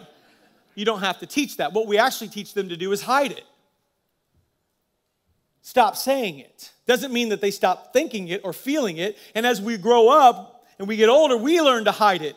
[0.74, 1.72] You don't have to teach that.
[1.72, 3.44] What we actually teach them to do is hide it
[5.64, 6.70] stop saying it.
[6.86, 9.18] Doesn't mean that they stop thinking it or feeling it.
[9.34, 12.36] And as we grow up and we get older, we learn to hide it.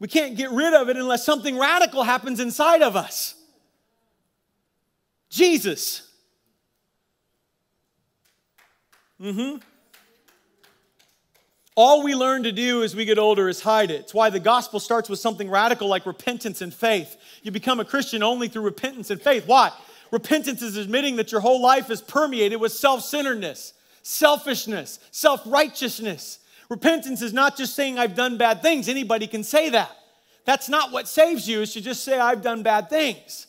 [0.00, 3.36] We can't get rid of it unless something radical happens inside of us.
[5.30, 6.10] Jesus.
[9.20, 9.58] Mm-hmm.
[11.76, 14.00] All we learn to do as we get older is hide it.
[14.00, 17.16] It's why the gospel starts with something radical like repentance and faith.
[17.42, 19.46] You become a Christian only through repentance and faith.
[19.46, 19.70] Why?
[20.14, 23.72] Repentance is admitting that your whole life is permeated with self centeredness,
[24.02, 26.38] selfishness, self righteousness.
[26.70, 28.88] Repentance is not just saying, I've done bad things.
[28.88, 29.90] Anybody can say that.
[30.44, 33.48] That's not what saves you, is to just say, I've done bad things.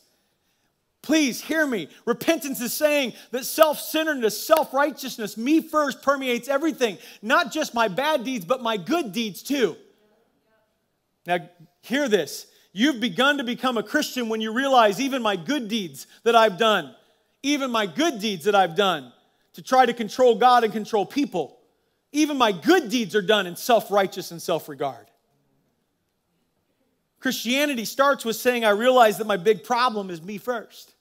[1.03, 1.87] Please hear me.
[2.03, 7.87] Repentance is saying that self centeredness, self righteousness, me first permeates everything, not just my
[7.87, 9.75] bad deeds, but my good deeds too.
[11.27, 11.47] Now,
[11.83, 12.47] hear this.
[12.77, 16.57] You've begun to become a Christian when you realize even my good deeds that I've
[16.57, 16.93] done,
[17.41, 19.13] even my good deeds that I've done
[19.53, 21.57] to try to control God and control people,
[22.11, 25.07] even my good deeds are done in self righteous and self regard.
[27.21, 30.95] Christianity starts with saying, I realize that my big problem is me first.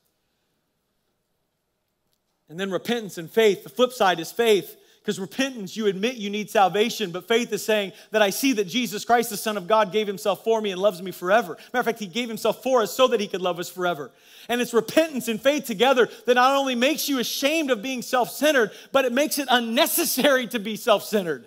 [2.48, 3.64] And then repentance and faith.
[3.64, 4.76] The flip side is faith.
[5.04, 8.64] Because repentance, you admit you need salvation, but faith is saying that I see that
[8.64, 11.58] Jesus Christ, the Son of God, gave himself for me and loves me forever.
[11.74, 14.12] Matter of fact, he gave himself for us so that he could love us forever.
[14.48, 18.30] And it's repentance and faith together that not only makes you ashamed of being self
[18.30, 21.44] centered, but it makes it unnecessary to be self centered.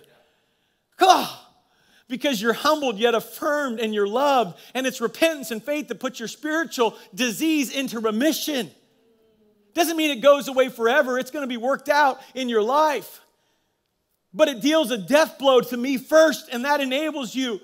[2.06, 4.56] Because you're humbled yet affirmed and you're loved.
[4.72, 8.70] And it's repentance and faith that puts your spiritual disease into remission.
[9.74, 13.20] Doesn't mean it goes away forever, it's going to be worked out in your life
[14.38, 17.60] but it deals a death blow to me first, and that enables you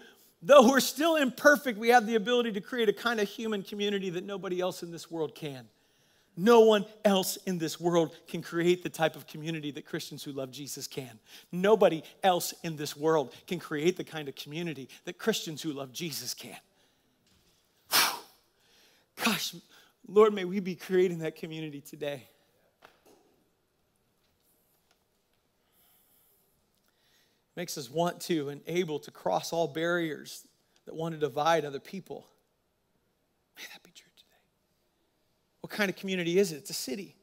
[0.47, 4.11] Though we're still imperfect, we have the ability to create a kind of human community
[4.11, 5.67] that nobody else in this world can.
[6.37, 10.33] No one else in this world can create the type of community that Christians who
[10.33, 11.19] love Jesus can.
[11.51, 15.95] Nobody else in this world can create the kind of community that Christians who love
[15.95, 16.59] Jesus can.
[17.91, 18.19] Whew.
[19.25, 19.55] Gosh,
[20.07, 22.25] Lord, may we be creating that community today.
[27.57, 30.47] Makes us want to and able to cross all barriers
[30.87, 32.27] that want to divide other people.
[33.57, 34.31] May that be true today.
[35.61, 36.57] What kind of community is it?
[36.57, 37.15] It's a city.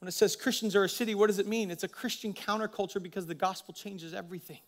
[0.00, 1.70] When it says Christians are a city, what does it mean?
[1.70, 4.60] It's a Christian counterculture because the gospel changes everything.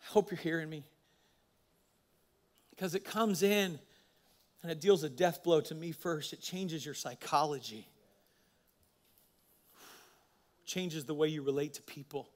[0.00, 0.84] I hope you're hearing me.
[2.70, 3.78] Because it comes in
[4.62, 6.32] and it deals a death blow to me first.
[6.32, 7.86] It changes your psychology,
[10.64, 12.28] changes the way you relate to people.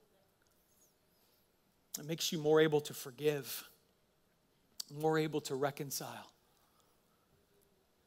[1.99, 3.67] It makes you more able to forgive,
[4.99, 6.31] more able to reconcile.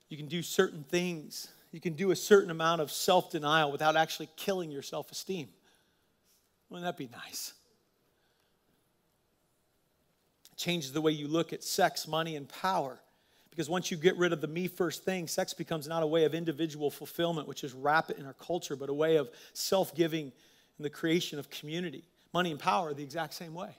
[0.09, 1.49] You can do certain things.
[1.73, 5.49] You can do a certain amount of self denial without actually killing your self esteem.
[6.69, 7.53] Wouldn't that be nice?
[10.53, 13.01] It changes the way you look at sex, money, and power.
[13.51, 16.25] Because once you get rid of the me first thing, sex becomes not a way
[16.25, 20.33] of individual fulfillment, which is rampant in our culture, but a way of self giving
[20.79, 22.05] and the creation of community.
[22.33, 23.71] Money and power the exact same way.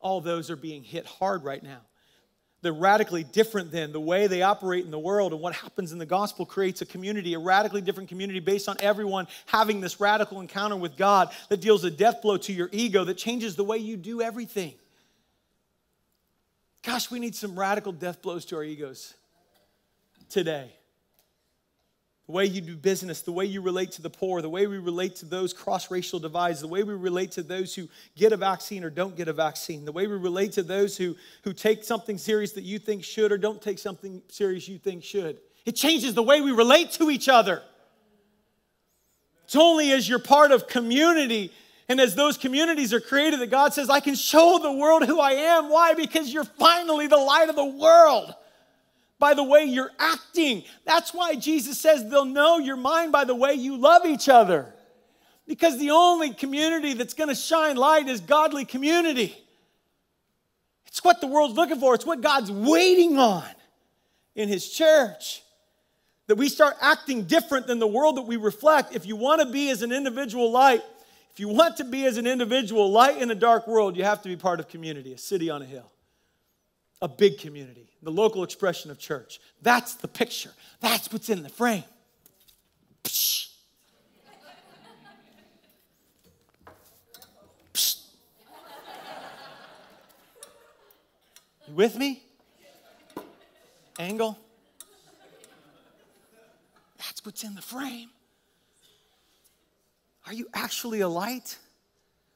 [0.00, 1.80] All those are being hit hard right now.
[2.60, 5.98] They're radically different than the way they operate in the world, and what happens in
[5.98, 10.40] the gospel creates a community, a radically different community based on everyone having this radical
[10.40, 13.78] encounter with God that deals a death blow to your ego, that changes the way
[13.78, 14.74] you do everything.
[16.82, 19.14] Gosh, we need some radical death blows to our egos
[20.28, 20.72] today.
[22.28, 24.76] The way you do business, the way you relate to the poor, the way we
[24.76, 28.36] relate to those cross racial divides, the way we relate to those who get a
[28.36, 31.84] vaccine or don't get a vaccine, the way we relate to those who, who take
[31.84, 35.38] something serious that you think should or don't take something serious you think should.
[35.64, 37.62] It changes the way we relate to each other.
[39.44, 41.50] It's only as you're part of community
[41.88, 45.18] and as those communities are created, that God says, I can show the world who
[45.18, 45.70] I am.
[45.70, 45.94] Why?
[45.94, 48.34] Because you're finally the light of the world
[49.18, 50.64] by the way you're acting.
[50.84, 54.72] That's why Jesus says they'll know your mind by the way you love each other.
[55.46, 59.36] Because the only community that's going to shine light is godly community.
[60.86, 63.44] It's what the world's looking for, it's what God's waiting on
[64.34, 65.42] in His church.
[66.26, 68.94] That we start acting different than the world that we reflect.
[68.94, 70.82] If you want to be as an individual light,
[71.32, 74.20] if you want to be as an individual light in a dark world, you have
[74.22, 75.90] to be part of community, a city on a hill,
[77.00, 79.40] a big community the local expression of church.
[79.62, 80.52] That's the picture.
[80.80, 81.84] That's what's in the frame.
[83.04, 83.48] Psh.
[87.74, 88.00] Psh.
[91.66, 92.22] You with me?
[93.98, 94.38] Angle.
[96.98, 98.10] That's what's in the frame.
[100.26, 101.58] Are you actually a light?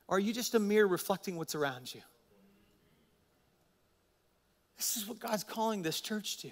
[0.09, 2.01] Or are you just a mirror reflecting what's around you?
[4.83, 6.51] This is what God's calling this church to.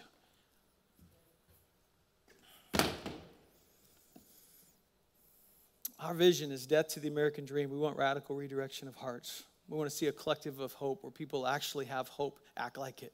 [5.99, 7.71] Our vision is death to the American dream.
[7.71, 9.43] We want radical redirection of hearts.
[9.69, 13.03] We want to see a collective of hope where people actually have hope, act like
[13.03, 13.13] it,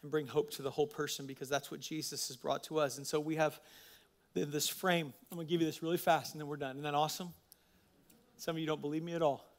[0.00, 2.96] and bring hope to the whole person because that's what Jesus has brought to us.
[2.96, 3.60] And so we have
[4.34, 5.12] this frame.
[5.30, 6.76] I'm going to give you this really fast and then we're done.
[6.76, 7.34] Isn't that awesome?
[8.38, 9.51] Some of you don't believe me at all.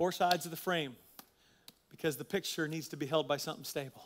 [0.00, 0.96] Four sides of the frame
[1.90, 4.02] because the picture needs to be held by something stable.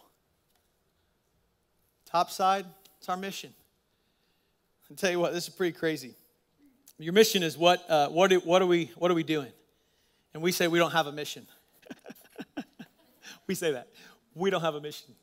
[2.04, 2.66] Top side,
[2.98, 3.54] it's our mission.
[4.90, 6.16] I'll tell you what, this is pretty crazy.
[6.98, 9.52] Your mission is what, uh, what, do, what, are we, what are we doing?
[10.32, 11.46] And we say we don't have a mission.
[13.46, 13.86] we say that.
[14.34, 15.14] We don't have a mission.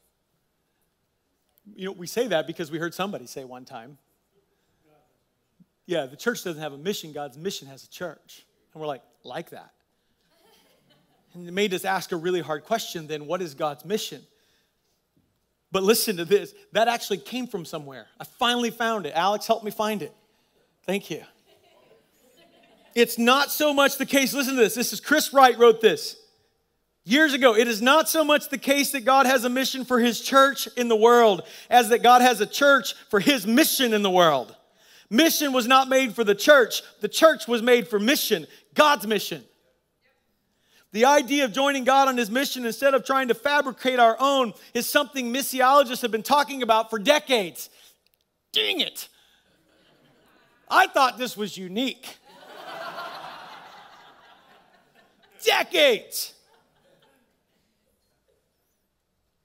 [1.76, 3.98] You know, we say that because we heard somebody say one time.
[5.86, 8.46] Yeah, the church doesn't have a mission, God's mission has a church.
[8.74, 9.74] And we're like, like that.
[11.34, 14.22] And it made us ask a really hard question then what is God's mission?
[15.72, 18.08] But listen to this that actually came from somewhere.
[18.20, 19.14] I finally found it.
[19.16, 20.14] Alex helped me find it.
[20.86, 21.24] Thank you.
[22.94, 24.76] It's not so much the case, listen to this.
[24.76, 26.18] This is Chris Wright wrote this
[27.04, 27.56] years ago.
[27.56, 30.68] It is not so much the case that God has a mission for his church
[30.78, 34.56] in the world as that God has a church for his mission in the world.
[35.10, 39.44] Mission was not made for the church, the church was made for mission, God's mission.
[40.94, 44.54] The idea of joining God on his mission instead of trying to fabricate our own
[44.74, 47.70] is something missiologists have been talking about for decades.
[48.52, 49.08] Dang it.
[50.70, 52.18] I thought this was unique.
[55.46, 56.34] decades.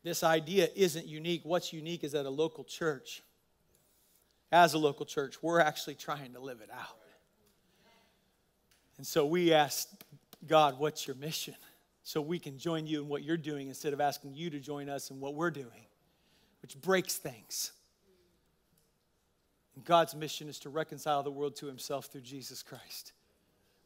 [0.03, 1.43] This idea isn't unique.
[1.45, 3.23] What's unique is that a local church,
[4.51, 6.99] as a local church, we're actually trying to live it out.
[8.99, 9.89] And so we asked
[10.45, 11.55] God, what's your mission?
[12.03, 14.89] So we can join you in what you're doing instead of asking you to join
[14.89, 15.87] us in what we're doing,
[16.63, 17.73] which breaks things.
[19.75, 23.13] And God's mission is to reconcile the world to himself through Jesus Christ.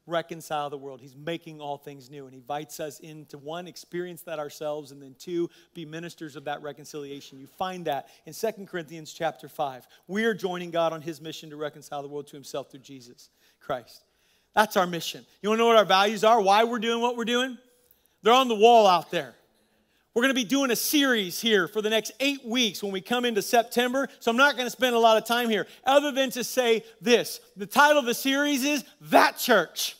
[0.06, 1.00] Reconcile the world.
[1.00, 2.24] He's making all things new.
[2.24, 6.44] And he invites us into one, experience that ourselves, and then two, be ministers of
[6.44, 7.38] that reconciliation.
[7.38, 9.86] You find that in Second Corinthians chapter 5.
[10.08, 13.30] We are joining God on his mission to reconcile the world to himself through Jesus
[13.60, 14.04] Christ.
[14.54, 15.24] That's our mission.
[15.42, 16.40] You want to know what our values are?
[16.40, 17.56] Why we're doing what we're doing?
[18.22, 19.34] They're on the wall out there.
[20.12, 23.00] We're going to be doing a series here for the next eight weeks when we
[23.00, 24.08] come into September.
[24.18, 26.84] So I'm not going to spend a lot of time here other than to say
[27.00, 27.40] this.
[27.56, 29.96] The title of the series is That Church.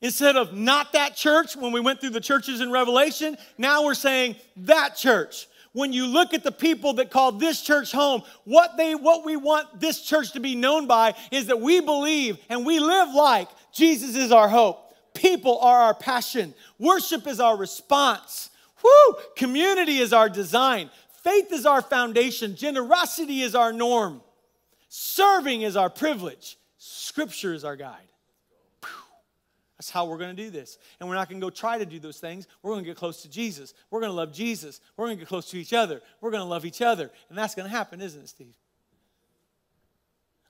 [0.00, 3.94] Instead of not that church when we went through the churches in Revelation, now we're
[3.94, 5.48] saying that church.
[5.74, 9.34] When you look at the people that call this church home, what they what we
[9.34, 13.48] want this church to be known by is that we believe and we live like
[13.72, 14.94] Jesus is our hope.
[15.14, 16.54] People are our passion.
[16.78, 18.50] Worship is our response.
[18.84, 19.16] Woo!
[19.36, 20.90] Community is our design.
[21.24, 22.54] Faith is our foundation.
[22.54, 24.20] Generosity is our norm.
[24.88, 26.56] Serving is our privilege.
[26.78, 28.13] Scripture is our guide.
[29.84, 30.78] That's how we're going to do this.
[30.98, 32.48] And we're not going to go try to do those things.
[32.62, 33.74] We're going to get close to Jesus.
[33.90, 34.80] We're going to love Jesus.
[34.96, 36.00] We're going to get close to each other.
[36.22, 37.10] We're going to love each other.
[37.28, 38.54] And that's going to happen, isn't it, Steve?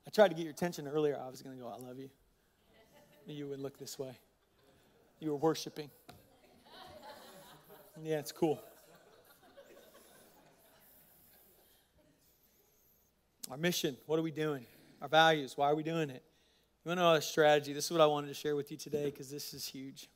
[0.07, 1.21] I tried to get your attention earlier.
[1.21, 2.11] I was going to go, I love you.
[3.27, 4.17] You would look this way.
[5.19, 5.91] You were worshiping.
[8.05, 8.63] Yeah, it's cool.
[13.51, 14.65] Our mission, what are we doing?
[15.03, 16.23] Our values, why are we doing it?
[16.85, 17.73] You want to know our strategy?
[17.73, 20.11] This is what I wanted to share with you today because this is huge.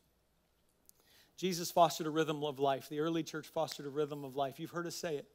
[1.39, 2.91] Jesus fostered a rhythm of life.
[2.91, 4.61] The early church fostered a rhythm of life.
[4.61, 5.27] You've heard us say it.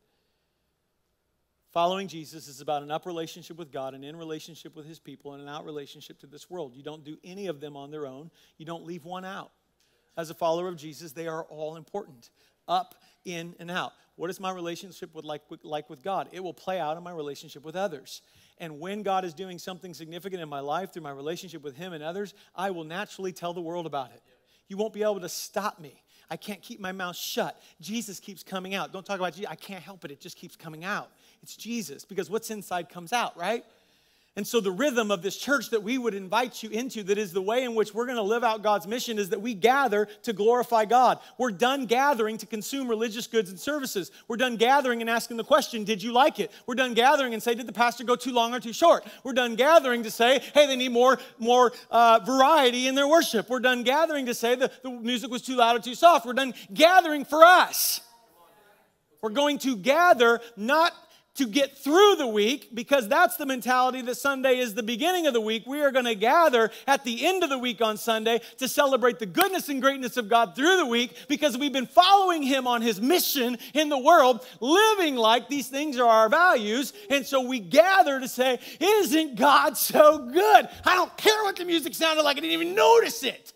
[1.72, 5.34] Following Jesus is about an up relationship with God, an in relationship with his people,
[5.34, 6.76] and an out relationship to this world.
[6.76, 8.30] You don't do any of them on their own,
[8.60, 9.50] you don't leave one out.
[10.16, 12.30] As a follower of Jesus, they are all important
[12.68, 12.94] up,
[13.26, 13.94] in, and out.
[14.16, 16.30] What is my relationship with like, like with God?
[16.32, 18.22] It will play out in my relationship with others.
[18.60, 21.94] And when God is doing something significant in my life through my relationship with Him
[21.94, 24.22] and others, I will naturally tell the world about it.
[24.68, 26.02] You won't be able to stop me.
[26.30, 27.62] I can't keep my mouth shut.
[27.82, 28.92] Jesus keeps coming out.
[28.94, 29.52] Don't talk about Jesus.
[29.52, 30.12] I can't help it.
[30.12, 31.12] It just keeps coming out.
[31.42, 33.64] It's Jesus because what's inside comes out, right?
[34.36, 37.34] And so, the rhythm of this church that we would invite you into, that is
[37.34, 40.08] the way in which we're going to live out God's mission, is that we gather
[40.24, 41.20] to glorify God.
[41.38, 44.10] We're done gathering to consume religious goods and services.
[44.28, 46.52] We're done gathering and asking the question, Did you like it?
[46.66, 49.06] We're done gathering and say, Did the pastor go too long or too short?
[49.24, 53.50] We're done gathering to say, Hey, they need more, more uh, variety in their worship.
[53.50, 56.26] We're done gathering to say the, the music was too loud or too soft.
[56.26, 58.02] We're done gathering for us.
[59.22, 60.92] We're going to gather not
[61.36, 65.34] to get through the week because that's the mentality that Sunday is the beginning of
[65.34, 65.66] the week.
[65.66, 69.20] We are going to gather at the end of the week on Sunday to celebrate
[69.20, 72.82] the goodness and greatness of God through the week because we've been following Him on
[72.82, 76.94] His mission in the world, living like these things are our values.
[77.10, 80.70] And so we gather to say, Isn't God so good?
[80.86, 83.54] I don't care what the music sounded like, I didn't even notice it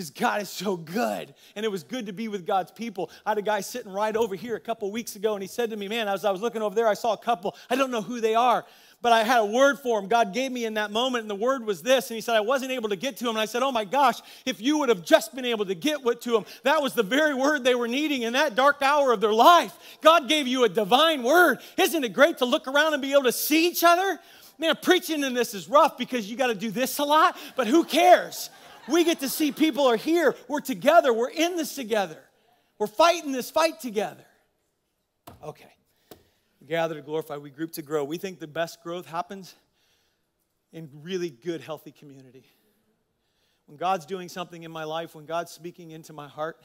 [0.00, 1.34] because God is so good.
[1.54, 3.10] And it was good to be with God's people.
[3.26, 5.68] I had a guy sitting right over here a couple weeks ago, and he said
[5.70, 7.54] to me, Man, as I was looking over there, I saw a couple.
[7.68, 8.64] I don't know who they are,
[9.02, 10.08] but I had a word for him.
[10.08, 12.08] God gave me in that moment, and the word was this.
[12.10, 13.30] And he said, I wasn't able to get to him.
[13.30, 16.00] And I said, Oh my gosh, if you would have just been able to get
[16.22, 19.20] to him, that was the very word they were needing in that dark hour of
[19.20, 19.76] their life.
[20.00, 21.58] God gave you a divine word.
[21.76, 24.18] Isn't it great to look around and be able to see each other?
[24.60, 27.66] Man, preaching in this is rough because you got to do this a lot, but
[27.66, 28.50] who cares?
[28.90, 30.34] We get to see people are here.
[30.48, 31.12] We're together.
[31.12, 32.18] We're in this together.
[32.78, 34.24] We're fighting this fight together.
[35.44, 35.72] Okay.
[36.60, 37.36] We gather to glorify.
[37.36, 38.04] We group to grow.
[38.04, 39.54] We think the best growth happens
[40.72, 42.44] in really good, healthy community.
[43.66, 46.60] When God's doing something in my life, when God's speaking into my heart,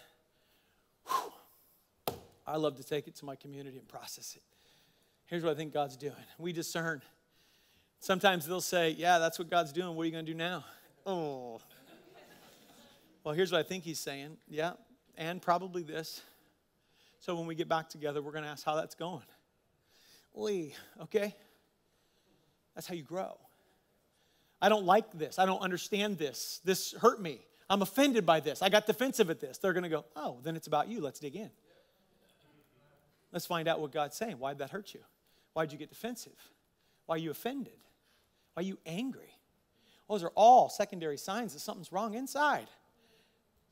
[1.08, 1.34] whew,
[2.48, 4.42] I love to take it to my community and process it.
[5.28, 7.02] Here's what I think God's doing we discern.
[8.00, 9.96] Sometimes they'll say, Yeah, that's what God's doing.
[9.96, 10.66] What are you going to do now?
[11.06, 11.60] Oh,
[13.26, 14.38] well, here's what I think he's saying.
[14.48, 14.74] Yeah,
[15.18, 16.22] and probably this.
[17.20, 19.26] So when we get back together, we're going to ask how that's going.
[20.36, 21.36] Lee, okay?
[22.76, 23.36] That's how you grow.
[24.62, 25.40] I don't like this.
[25.40, 26.62] I don't understand this.
[26.64, 27.40] This hurt me.
[27.68, 28.62] I'm offended by this.
[28.62, 29.58] I got defensive at this.
[29.58, 31.02] They're going to go, oh, then it's about you.
[31.02, 31.50] Let's dig in.
[33.32, 34.38] Let's find out what God's saying.
[34.38, 35.02] Why'd that hurt you?
[35.54, 36.38] Why'd you get defensive?
[37.08, 37.80] Why are you offended?
[38.54, 39.34] Why are you angry?
[40.08, 42.68] Those are all secondary signs that something's wrong inside.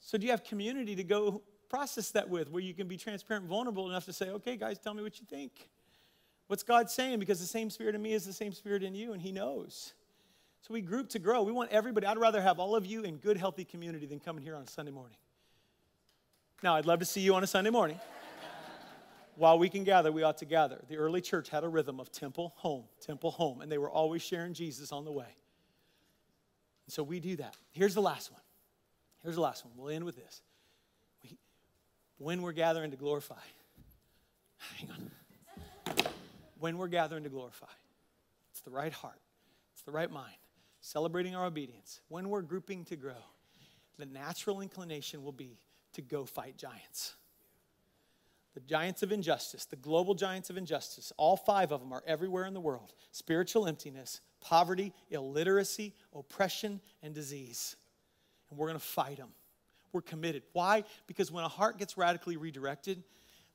[0.06, 3.44] So, do you have community to go process that with where you can be transparent
[3.44, 5.70] and vulnerable enough to say, okay, guys, tell me what you think?
[6.48, 7.20] What's God saying?
[7.20, 9.94] Because the same spirit in me is the same spirit in you, and He knows.
[10.62, 11.42] So, we group to grow.
[11.44, 14.44] We want everybody, I'd rather have all of you in good, healthy community than coming
[14.44, 15.18] here on a Sunday morning.
[16.62, 18.00] Now, I'd love to see you on a Sunday morning.
[19.36, 20.82] While we can gather, we ought to gather.
[20.90, 24.22] The early church had a rhythm of temple, home, temple, home, and they were always
[24.22, 25.38] sharing Jesus on the way.
[26.90, 27.56] So we do that.
[27.72, 28.42] Here's the last one.
[29.24, 29.74] Here's the last one.
[29.78, 30.42] We'll end with this.
[31.24, 31.38] We,
[32.18, 33.36] when we're gathering to glorify,
[34.78, 36.06] hang on.
[36.60, 37.72] When we're gathering to glorify,
[38.52, 39.20] it's the right heart,
[39.74, 40.36] it's the right mind,
[40.82, 42.02] celebrating our obedience.
[42.08, 43.24] When we're grouping to grow,
[43.98, 45.58] the natural inclination will be
[45.94, 47.16] to go fight giants.
[48.54, 52.46] The giants of injustice, the global giants of injustice, all five of them are everywhere
[52.46, 57.76] in the world spiritual emptiness, poverty, illiteracy, oppression, and disease.
[58.54, 59.30] And we're going to fight them.
[59.94, 60.44] We're committed.
[60.54, 60.84] Why?
[61.08, 63.04] Because when a heart gets radically redirected,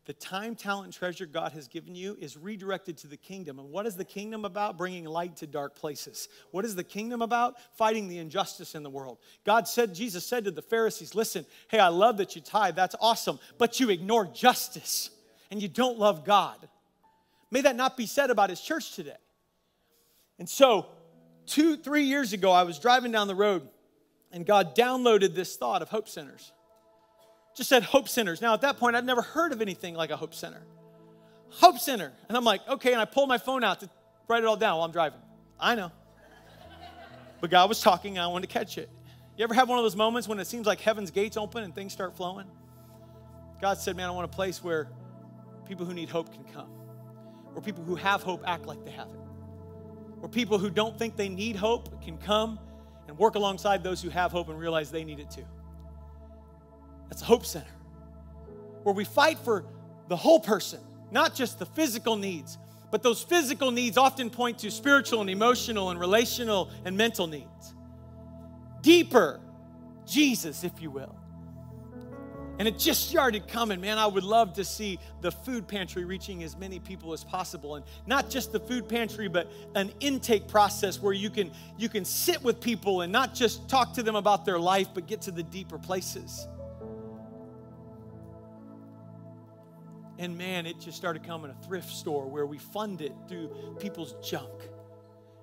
[0.06, 3.60] the time, talent, and treasure God has given you is redirected to the kingdom.
[3.60, 4.76] And what is the kingdom about?
[4.76, 6.28] Bringing light to dark places.
[6.50, 7.54] What is the kingdom about?
[7.76, 9.18] Fighting the injustice in the world.
[9.46, 12.74] God said, Jesus said to the Pharisees, Listen, hey, I love that you tithe.
[12.74, 13.38] That's awesome.
[13.56, 15.10] But you ignore justice
[15.52, 16.68] and you don't love God.
[17.52, 19.12] May that not be said about his church today.
[20.40, 20.86] And so,
[21.46, 23.68] two, three years ago, I was driving down the road
[24.32, 26.52] and God downloaded this thought of hope centers.
[27.56, 28.40] Just said hope centers.
[28.40, 30.62] Now, at that point, I'd never heard of anything like a hope center.
[31.50, 32.12] Hope center.
[32.28, 33.90] And I'm like, okay, and I pulled my phone out to
[34.28, 35.20] write it all down while I'm driving.
[35.58, 35.90] I know.
[37.40, 38.90] But God was talking and I wanted to catch it.
[39.36, 41.74] You ever have one of those moments when it seems like heaven's gates open and
[41.74, 42.46] things start flowing?
[43.60, 44.88] God said, Man, I want a place where
[45.66, 46.68] people who need hope can come,
[47.52, 49.18] where people who have hope act like they have it
[50.20, 52.58] where people who don't think they need hope can come
[53.08, 55.46] and work alongside those who have hope and realize they need it too.
[57.08, 57.66] That's a hope center
[58.84, 59.64] where we fight for
[60.08, 60.80] the whole person,
[61.10, 62.58] not just the physical needs,
[62.90, 67.74] but those physical needs often point to spiritual and emotional and relational and mental needs.
[68.80, 69.40] Deeper,
[70.06, 71.17] Jesus, if you will.
[72.58, 73.98] And it just started coming, man.
[73.98, 77.76] I would love to see the food pantry reaching as many people as possible.
[77.76, 82.04] And not just the food pantry, but an intake process where you can you can
[82.04, 85.30] sit with people and not just talk to them about their life, but get to
[85.30, 86.48] the deeper places.
[90.18, 94.14] And man, it just started coming a thrift store where we fund it through people's
[94.28, 94.50] junk.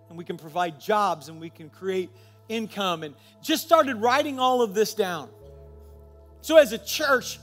[0.10, 2.10] And we can provide jobs and we can create
[2.50, 5.30] income and just started writing all of this down.
[6.46, 7.40] So, as a church,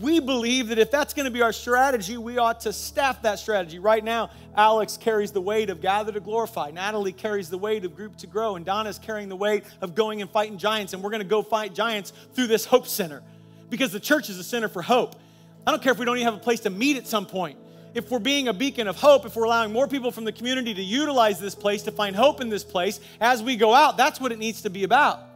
[0.00, 3.38] we believe that if that's going to be our strategy, we ought to staff that
[3.38, 3.78] strategy.
[3.78, 6.70] Right now, Alex carries the weight of gather to glorify.
[6.70, 8.56] Natalie carries the weight of group to grow.
[8.56, 10.94] And Donna's carrying the weight of going and fighting giants.
[10.94, 13.22] And we're going to go fight giants through this hope center
[13.68, 15.16] because the church is a center for hope.
[15.66, 17.58] I don't care if we don't even have a place to meet at some point.
[17.92, 20.72] If we're being a beacon of hope, if we're allowing more people from the community
[20.72, 24.18] to utilize this place, to find hope in this place as we go out, that's
[24.18, 25.31] what it needs to be about.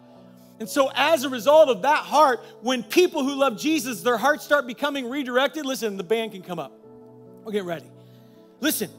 [0.59, 4.45] And so, as a result of that heart, when people who love Jesus, their hearts
[4.45, 6.73] start becoming redirected, listen, the band can come up.
[7.45, 7.87] We'll get ready.
[8.61, 8.91] Listen,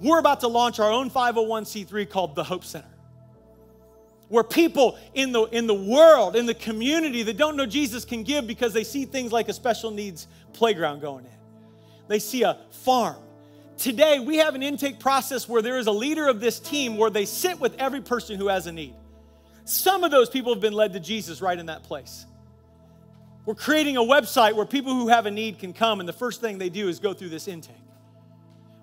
[0.00, 2.88] we're about to launch our own 501c3 called the Hope Center.
[4.28, 8.24] Where people in the, in the world, in the community that don't know Jesus can
[8.24, 11.30] give because they see things like a special needs playground going in.
[12.08, 13.16] They see a farm.
[13.78, 17.10] Today, we have an intake process where there is a leader of this team where
[17.10, 18.94] they sit with every person who has a need.
[19.66, 22.24] Some of those people have been led to Jesus right in that place.
[23.44, 26.40] We're creating a website where people who have a need can come, and the first
[26.40, 27.74] thing they do is go through this intake.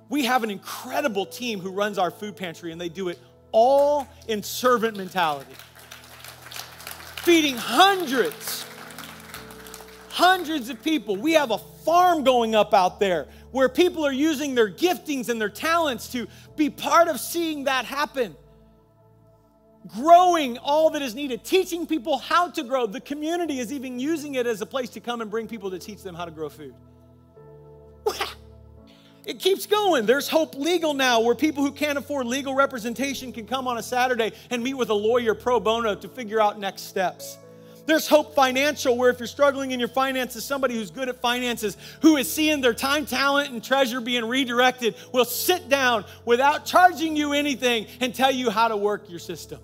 [0.10, 3.18] We have an incredible team who runs our food pantry, and they do it
[3.54, 5.54] all in servant mentality,
[7.22, 8.66] feeding hundreds,
[10.10, 11.16] hundreds of people.
[11.16, 15.40] We have a farm going up out there where people are using their giftings and
[15.40, 16.28] their talents to
[16.58, 18.36] be part of seeing that happen
[19.88, 22.86] growing all that is needed, teaching people how to grow.
[22.86, 25.80] The community is even using it as a place to come and bring people to
[25.80, 26.74] teach them how to grow food.
[29.26, 30.06] It keeps going.
[30.06, 33.84] There's Hope Legal now, where people who can't afford legal representation can come on a
[33.84, 37.38] Saturday and meet with a lawyer pro bono to figure out next steps.
[37.86, 41.78] There's Hope Financial, where if you're struggling in your finances, somebody who's good at finances,
[42.02, 47.16] who is seeing their time, talent, and treasure being redirected, will sit down without charging
[47.16, 49.60] you anything and tell you how to work your system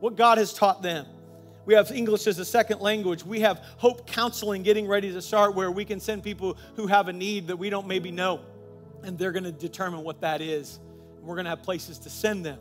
[0.00, 1.06] what God has taught them.
[1.66, 3.24] We have English as a second language.
[3.24, 7.08] We have hope counseling getting ready to start where we can send people who have
[7.08, 8.40] a need that we don't maybe know,
[9.02, 10.80] and they're going to determine what that is.
[11.22, 12.58] We're going to have places to send them.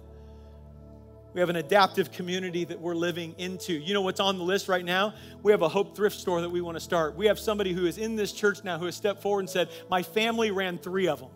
[1.33, 3.73] We have an adaptive community that we're living into.
[3.73, 5.13] You know what's on the list right now?
[5.43, 7.15] We have a Hope thrift store that we want to start.
[7.15, 9.69] We have somebody who is in this church now who has stepped forward and said,
[9.89, 11.29] My family ran three of them.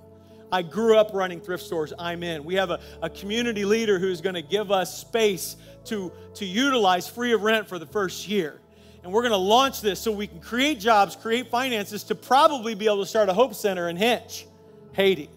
[0.54, 1.94] I grew up running thrift stores.
[1.98, 2.44] I'm in.
[2.44, 7.08] We have a, a community leader who's going to give us space to, to utilize
[7.08, 8.60] free of rent for the first year.
[9.02, 12.76] And we're going to launch this so we can create jobs, create finances to probably
[12.76, 14.46] be able to start a Hope Center in Hinche,
[14.92, 15.28] Haiti.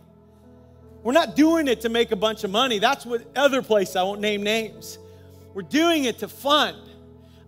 [1.03, 2.79] We're not doing it to make a bunch of money.
[2.79, 4.99] That's what other place I won't name names.
[5.55, 6.77] We're doing it to fund.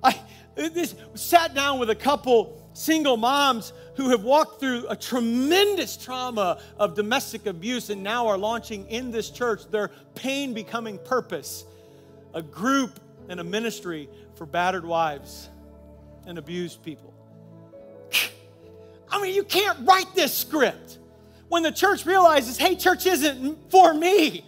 [0.03, 0.19] I
[0.55, 6.61] this, sat down with a couple single moms who have walked through a tremendous trauma
[6.79, 11.65] of domestic abuse and now are launching in this church their pain becoming purpose,
[12.33, 15.49] a group and a ministry for battered wives
[16.29, 17.13] and abused people.
[19.11, 20.99] I mean, you can't write this script.
[21.49, 24.45] When the church realizes, hey, church isn't for me.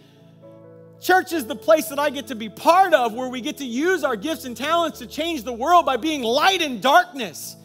[1.01, 3.65] Church is the place that I get to be part of where we get to
[3.65, 7.57] use our gifts and talents to change the world by being light in darkness.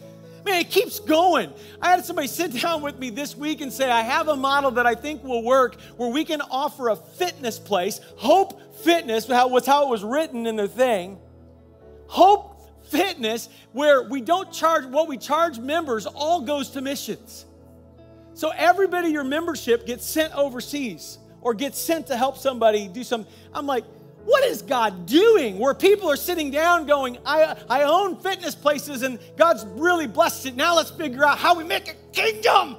[0.47, 1.51] Man, it keeps going.
[1.81, 4.71] I had somebody sit down with me this week and say, I have a model
[4.71, 9.65] that I think will work where we can offer a fitness place, Hope Fitness, was
[9.65, 11.19] how it was written in the thing.
[12.07, 12.53] Hope
[12.85, 17.45] Fitness, where we don't charge what we charge members, all goes to missions.
[18.33, 23.27] So everybody, your membership gets sent overseas or gets sent to help somebody do some.
[23.53, 23.83] I'm like,
[24.27, 25.57] what is God doing?
[25.57, 30.47] Where people are sitting down going, I, I own fitness places and God's really blessed
[30.47, 30.55] it.
[30.57, 32.75] Now let's figure out how we make a kingdom.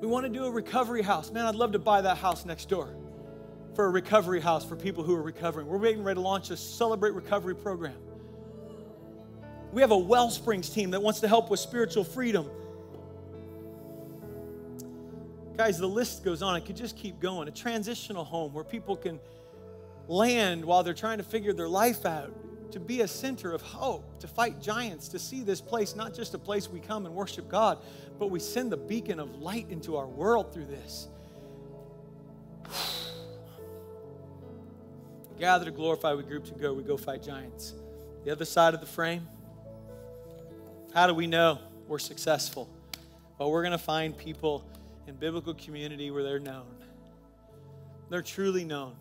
[0.00, 1.32] We want to do a recovery house.
[1.32, 2.94] Man, I'd love to buy that house next door
[3.74, 5.66] for a recovery house for people who are recovering.
[5.66, 7.96] We're getting ready to launch a Celebrate Recovery program.
[9.72, 12.48] We have a Wellsprings team that wants to help with spiritual freedom.
[15.56, 16.54] Guys, the list goes on.
[16.56, 17.48] It could just keep going.
[17.48, 19.18] A transitional home where people can
[20.06, 22.32] land while they're trying to figure their life out,
[22.72, 26.34] to be a center of hope, to fight giants, to see this place not just
[26.34, 27.78] a place we come and worship God,
[28.18, 31.08] but we send the beacon of light into our world through this.
[35.38, 37.72] Gather to glorify, we group to go, we go fight giants.
[38.24, 39.26] The other side of the frame,
[40.92, 42.68] how do we know we're successful?
[43.38, 44.66] Well, we're going to find people
[45.06, 46.66] in biblical community where they're known.
[48.08, 48.94] They're truly known.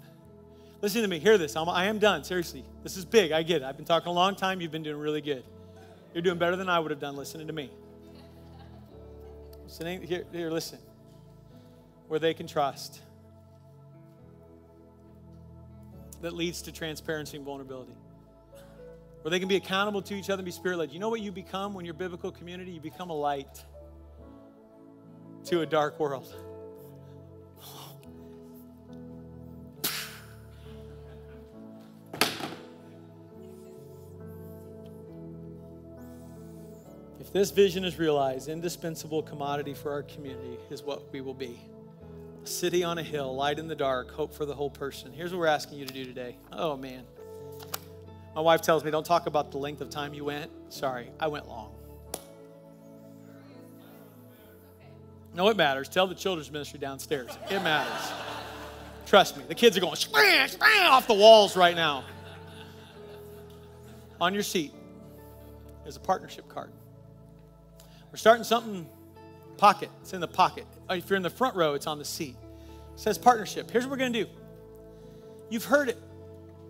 [0.82, 1.56] Listen to me, hear this.
[1.56, 2.64] I'm, I am done, seriously.
[2.84, 3.66] This is big, I get it.
[3.66, 4.62] I've been talking a long time.
[4.62, 5.44] You've been doing really good.
[6.14, 7.72] You're doing better than I would have done listening to me.
[9.64, 10.80] Listening, here, here, listen.
[12.08, 13.02] Where they can trust.
[16.22, 17.96] That leads to transparency and vulnerability.
[19.22, 20.92] Where they can be accountable to each other and be spirit led.
[20.92, 22.72] You know what you become when you're biblical community?
[22.72, 23.64] You become a light
[25.46, 26.34] to a dark world.
[37.20, 41.60] If this vision is realized, indispensable commodity for our community is what we will be.
[42.44, 45.12] A city on a hill, light in the dark, hope for the whole person.
[45.12, 46.38] Here's what we're asking you to do today.
[46.52, 47.04] Oh man.
[48.34, 50.52] My wife tells me, don't talk about the length of time you went.
[50.70, 51.75] Sorry, I went long.
[55.36, 55.90] No, it matters.
[55.90, 57.38] Tell the children's ministry downstairs.
[57.52, 58.12] It matters.
[59.06, 59.44] Trust me.
[59.48, 62.06] The kids are going spring, spring off the walls right now.
[64.22, 64.74] On your seat
[65.86, 66.72] is a partnership card.
[68.12, 68.88] We're starting something
[69.58, 69.90] pocket.
[70.02, 70.66] It's in the pocket.
[70.90, 72.38] Uh, if you're in the front row, it's on the seat.
[72.94, 73.70] It says partnership.
[73.70, 74.30] Here's what we're going to do.
[75.50, 76.02] You've heard it.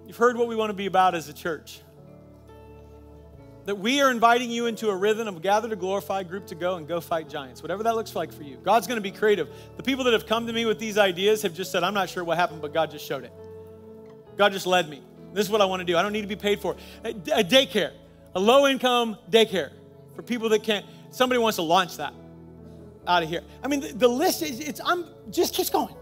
[0.07, 1.81] You've heard what we want to be about as a church
[3.65, 6.75] that we are inviting you into a rhythm of gather to glorify, group to go,
[6.75, 8.57] and go fight giants, whatever that looks like for you.
[8.57, 9.49] God's going to be creative.
[9.77, 12.09] The people that have come to me with these ideas have just said, I'm not
[12.09, 13.33] sure what happened, but God just showed it.
[14.37, 15.01] God just led me.
[15.33, 15.97] This is what I want to do.
[15.97, 17.91] I don't need to be paid for A, daycare,
[18.35, 19.71] a low income daycare
[20.15, 20.85] for people that can't.
[21.09, 22.13] Somebody wants to launch that
[23.07, 23.41] out of here.
[23.63, 25.95] I mean, the, the list is, it's, I'm just keeps going.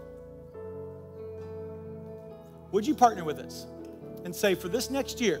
[2.72, 3.66] Would you partner with us
[4.24, 5.40] and say, for this next year,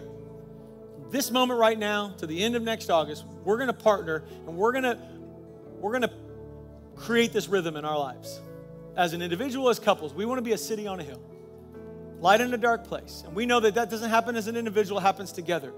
[1.10, 4.56] this moment right now to the end of next August, we're going to partner and
[4.56, 4.98] we're going to
[5.80, 6.12] we're going to
[6.96, 8.40] create this rhythm in our lives.
[8.96, 11.20] As an individual, as couples, we want to be a city on a hill.
[12.20, 13.22] Light in a dark place.
[13.26, 15.74] And we know that that doesn't happen as an individual, it happens together.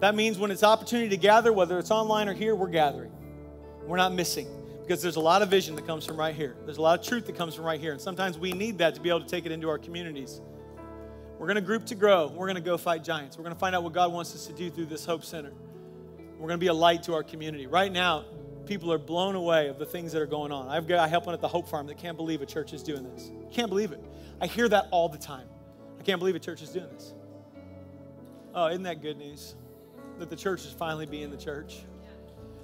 [0.00, 3.12] That means when it's opportunity to gather, whether it's online or here, we're gathering.
[3.86, 4.48] We're not missing
[4.82, 6.56] because there's a lot of vision that comes from right here.
[6.64, 7.92] There's a lot of truth that comes from right here.
[7.92, 10.40] And sometimes we need that to be able to take it into our communities.
[11.38, 12.28] We're going to group to grow.
[12.28, 13.36] We're going to go fight giants.
[13.36, 15.52] We're going to find out what God wants us to do through this Hope Center.
[16.38, 17.66] We're going to be a light to our community.
[17.66, 18.24] Right now,
[18.66, 20.68] people are blown away of the things that are going on.
[20.68, 22.82] I've got I help one at the Hope Farm that can't believe a church is
[22.82, 23.30] doing this.
[23.52, 24.02] Can't believe it.
[24.40, 25.46] I hear that all the time.
[25.98, 27.14] I can't believe a church is doing this.
[28.54, 29.54] Oh, isn't that good news?
[30.18, 31.84] That the church is finally being the church.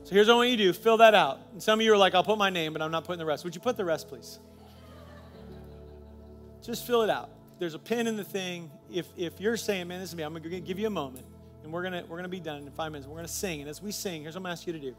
[0.05, 1.41] So here's what I want you to do fill that out.
[1.53, 3.27] And some of you are like, I'll put my name, but I'm not putting the
[3.27, 3.45] rest.
[3.45, 4.39] Would you put the rest, please?
[6.63, 7.31] Just fill it out.
[7.63, 8.73] There's a pin in the thing.
[8.93, 11.25] If, if you're saying, man, this is me, I'm going to give you a moment,
[11.63, 13.07] and we're going we're gonna be done in five minutes.
[13.07, 13.61] We're going to sing.
[13.61, 14.97] And as we sing, here's what I'm going to ask you to do.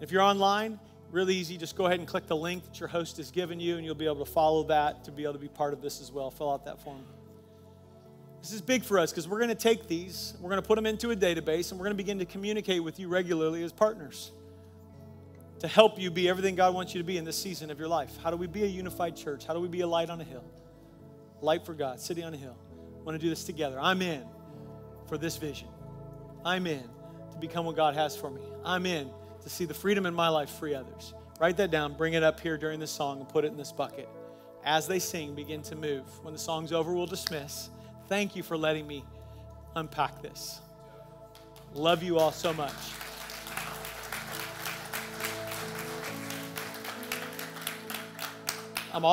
[0.00, 0.80] If you're online,
[1.12, 1.56] really easy.
[1.56, 3.94] Just go ahead and click the link that your host has given you, and you'll
[3.94, 6.28] be able to follow that to be able to be part of this as well.
[6.28, 7.04] Fill out that form.
[8.42, 10.74] This is big for us because we're going to take these, we're going to put
[10.74, 13.70] them into a database, and we're going to begin to communicate with you regularly as
[13.70, 14.32] partners
[15.60, 17.86] to help you be everything God wants you to be in this season of your
[17.86, 18.10] life.
[18.24, 19.46] How do we be a unified church?
[19.46, 20.42] How do we be a light on a hill?
[21.40, 22.56] Light for God, city on a hill.
[23.04, 23.78] Want to do this together.
[23.80, 24.24] I'm in
[25.06, 25.68] for this vision.
[26.44, 26.82] I'm in
[27.32, 28.40] to become what God has for me.
[28.64, 29.10] I'm in
[29.42, 31.14] to see the freedom in my life free others.
[31.38, 33.72] Write that down, bring it up here during the song, and put it in this
[33.72, 34.08] bucket.
[34.64, 36.04] As they sing, begin to move.
[36.24, 37.70] When the song's over, we'll dismiss.
[38.08, 39.04] Thank you for letting me
[39.76, 40.60] unpack this.
[41.74, 42.72] Love you all so much.